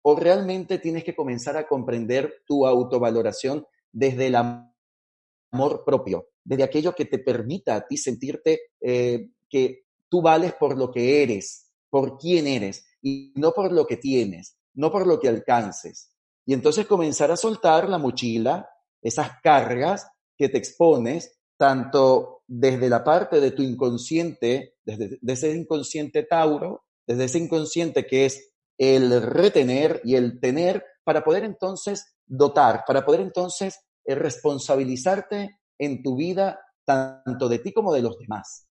¿O 0.03 0.15
realmente 0.15 0.79
tienes 0.79 1.03
que 1.03 1.17
comenzar 1.17 1.57
a 1.57 1.67
comprender 1.67 2.45
tu 2.47 2.69
autovaloración 2.69 3.67
desde 3.91 4.29
el 4.29 4.37
amor 4.37 5.83
propio, 5.85 6.29
desde 6.45 6.63
aquello 6.63 6.95
que 6.95 7.05
te 7.05 7.19
permita 7.19 7.75
a 7.75 7.85
ti 7.85 7.97
sentirte 7.97 8.61
eh, 8.81 9.31
que 9.49 9.87
tú 10.09 10.23
vales 10.23 10.55
por 10.55 10.79
lo 10.79 10.93
que 10.93 11.25
eres, 11.25 11.73
por 11.91 12.17
quién 12.17 12.47
eres 12.47 12.87
y 13.03 13.33
no 13.35 13.51
por 13.51 13.73
lo 13.73 13.89
que 13.89 13.97
tienes, 13.97 14.57
no 14.75 14.93
por 14.93 15.05
lo 15.05 15.19
que 15.19 15.27
alcances. 15.27 16.15
Y 16.47 16.55
entonces 16.55 16.87
comenzar 16.87 17.33
a 17.33 17.37
soltar 17.37 17.89
la 17.89 17.99
mochila, 17.99 18.69
esas 19.03 19.33
cargas 19.43 20.07
que 20.41 20.49
te 20.49 20.57
expones, 20.57 21.39
tanto 21.59 22.45
desde 22.47 22.89
la 22.89 23.05
parte 23.05 23.43
de 23.43 23.51
tu 23.51 23.61
inconsciente, 23.61 24.77
desde, 24.83 25.19
ese 25.27 25.53
inconsciente 25.53 26.23
Tauro, 26.23 26.87
desde 27.07 27.25
ese 27.25 27.39
inconsciente 27.41 28.07
que 28.07 28.25
es 28.25 28.51
el 28.79 29.21
retener 29.21 30.01
y 30.03 30.15
el 30.15 30.41
tener, 30.41 30.83
para 31.05 31.23
poder 31.23 31.45
entonces 31.45 32.17
dotar, 32.25 32.85
para 32.87 33.05
poder 33.05 33.21
entonces 33.21 33.81
eh, 34.07 34.15
responsabilizarte 34.15 35.61
en 35.79 36.03
tu 36.03 36.17
vida, 36.17 36.59
tanto 36.87 37.47
de 37.47 37.59
ti 37.59 37.75
como 37.75 37.93
de 37.93 38.01
los 38.01 38.17
demás. 38.19 38.67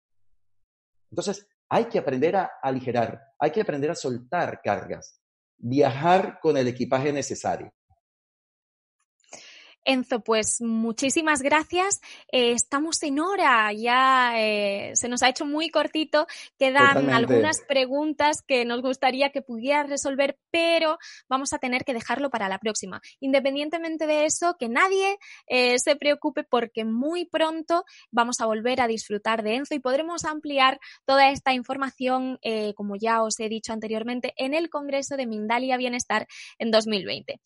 Entonces, 1.11 1.47
hay 1.69 1.85
que 1.85 1.99
aprender 1.99 2.35
a 2.37 2.51
aligerar, 2.62 3.21
hay 3.39 3.51
que 3.51 3.61
aprender 3.61 3.91
a 3.91 3.95
soltar 3.95 4.62
cargas, 4.64 5.21
viajar 5.59 6.39
con 6.41 6.57
el 6.57 6.66
equipaje 6.66 7.12
necesario. 7.12 7.71
Enzo, 9.89 10.20
pues 10.20 10.61
muchísimas 10.61 11.41
gracias. 11.41 12.03
Eh, 12.30 12.53
estamos 12.53 13.03
en 13.03 13.20
hora, 13.20 13.72
ya 13.72 14.34
eh, 14.39 14.91
se 14.95 15.09
nos 15.09 15.22
ha 15.22 15.30
hecho 15.30 15.47
muy 15.47 15.70
cortito. 15.70 16.26
Quedan 16.59 17.09
algunas 17.09 17.62
preguntas 17.62 18.43
que 18.47 18.66
nos 18.66 18.82
gustaría 18.82 19.30
que 19.30 19.41
pudieras 19.41 19.89
resolver, 19.89 20.39
pero 20.51 20.99
vamos 21.26 21.55
a 21.55 21.59
tener 21.59 21.86
que 21.86 21.95
dejarlo 21.95 22.28
para 22.28 22.51
la 22.51 22.59
próxima. 22.59 23.01
Independientemente 23.18 24.07
de 24.07 24.26
eso, 24.26 24.57
que 24.59 24.68
nadie 24.68 25.16
eh, 25.47 25.78
se 25.78 25.97
preocupe 25.97 26.45
porque 26.45 26.84
muy 26.84 27.24
pronto 27.24 27.86
vamos 28.11 28.43
a 28.43 28.47
volver 28.47 28.82
a 28.82 28.89
disfrutar 28.89 29.43
de 29.43 29.55
Enzo 29.55 29.74
y 29.74 29.78
podremos 29.78 30.26
ampliar 30.26 30.80
toda 31.07 31.30
esta 31.30 31.55
información, 31.55 32.39
como 32.74 32.97
ya 32.97 33.22
os 33.22 33.41
he 33.41 33.49
dicho 33.49 33.72
anteriormente, 33.72 34.34
en 34.36 34.53
el 34.53 34.68
Congreso 34.68 35.16
de 35.16 35.26
Mindalia 35.26 35.78
Bienestar 35.78 36.26
en 36.59 36.70
2020. 36.70 37.41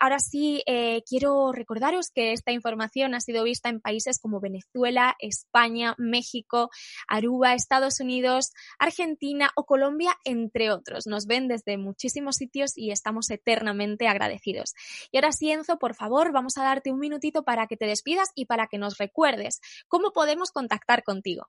ahora 0.00 0.18
sí, 0.18 0.62
quiero 1.06 1.51
recordaros 1.52 2.10
que 2.10 2.32
esta 2.32 2.50
información 2.50 3.14
ha 3.14 3.20
sido 3.20 3.44
vista 3.44 3.68
en 3.68 3.80
países 3.80 4.18
como 4.18 4.40
Venezuela, 4.40 5.14
España, 5.20 5.94
México, 5.96 6.70
Aruba, 7.06 7.54
Estados 7.54 8.00
Unidos, 8.00 8.52
Argentina 8.78 9.50
o 9.54 9.64
Colombia, 9.64 10.16
entre 10.24 10.70
otros. 10.70 11.06
Nos 11.06 11.26
ven 11.26 11.48
desde 11.48 11.78
muchísimos 11.78 12.36
sitios 12.36 12.76
y 12.76 12.90
estamos 12.90 13.30
eternamente 13.30 14.08
agradecidos. 14.08 14.74
Y 15.12 15.18
ahora 15.18 15.32
sí, 15.32 15.52
por 15.80 15.94
favor, 15.94 16.32
vamos 16.32 16.56
a 16.56 16.64
darte 16.64 16.90
un 16.90 16.98
minutito 16.98 17.42
para 17.44 17.66
que 17.66 17.76
te 17.76 17.86
despidas 17.86 18.30
y 18.34 18.46
para 18.46 18.66
que 18.66 18.78
nos 18.78 18.98
recuerdes 18.98 19.60
cómo 19.88 20.12
podemos 20.12 20.50
contactar 20.50 21.02
contigo. 21.02 21.48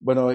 Bueno, 0.00 0.30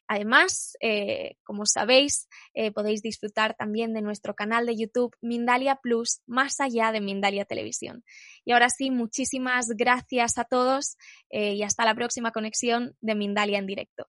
Además, 0.07 0.77
eh, 0.81 1.37
como 1.45 1.67
sabéis, 1.67 2.27
podéis 2.75 3.03
disfrutar 3.03 3.55
también 3.55 3.93
de 3.93 4.01
nuestro 4.01 4.35
canal 4.35 4.65
de 4.65 4.77
YouTube 4.77 5.15
Mindalia 5.21 5.77
Plus, 5.77 6.23
más 6.27 6.59
allá 6.61 6.91
de 6.91 7.03
Mindalia 7.03 7.45
Televisión. 7.45 8.03
Y 8.47 8.53
ahora 8.53 8.71
sí, 8.71 8.91
muchísimas 8.91 9.69
gracias 9.77 10.39
a 10.39 10.45
todos 10.45 10.97
y 11.31 11.63
hasta 11.63 11.85
la 11.85 11.95
próxima 11.95 12.33
conexión 12.33 12.97
de 13.03 13.15
Mindalia 13.15 13.59
en 13.59 13.67
directo. 13.67 14.09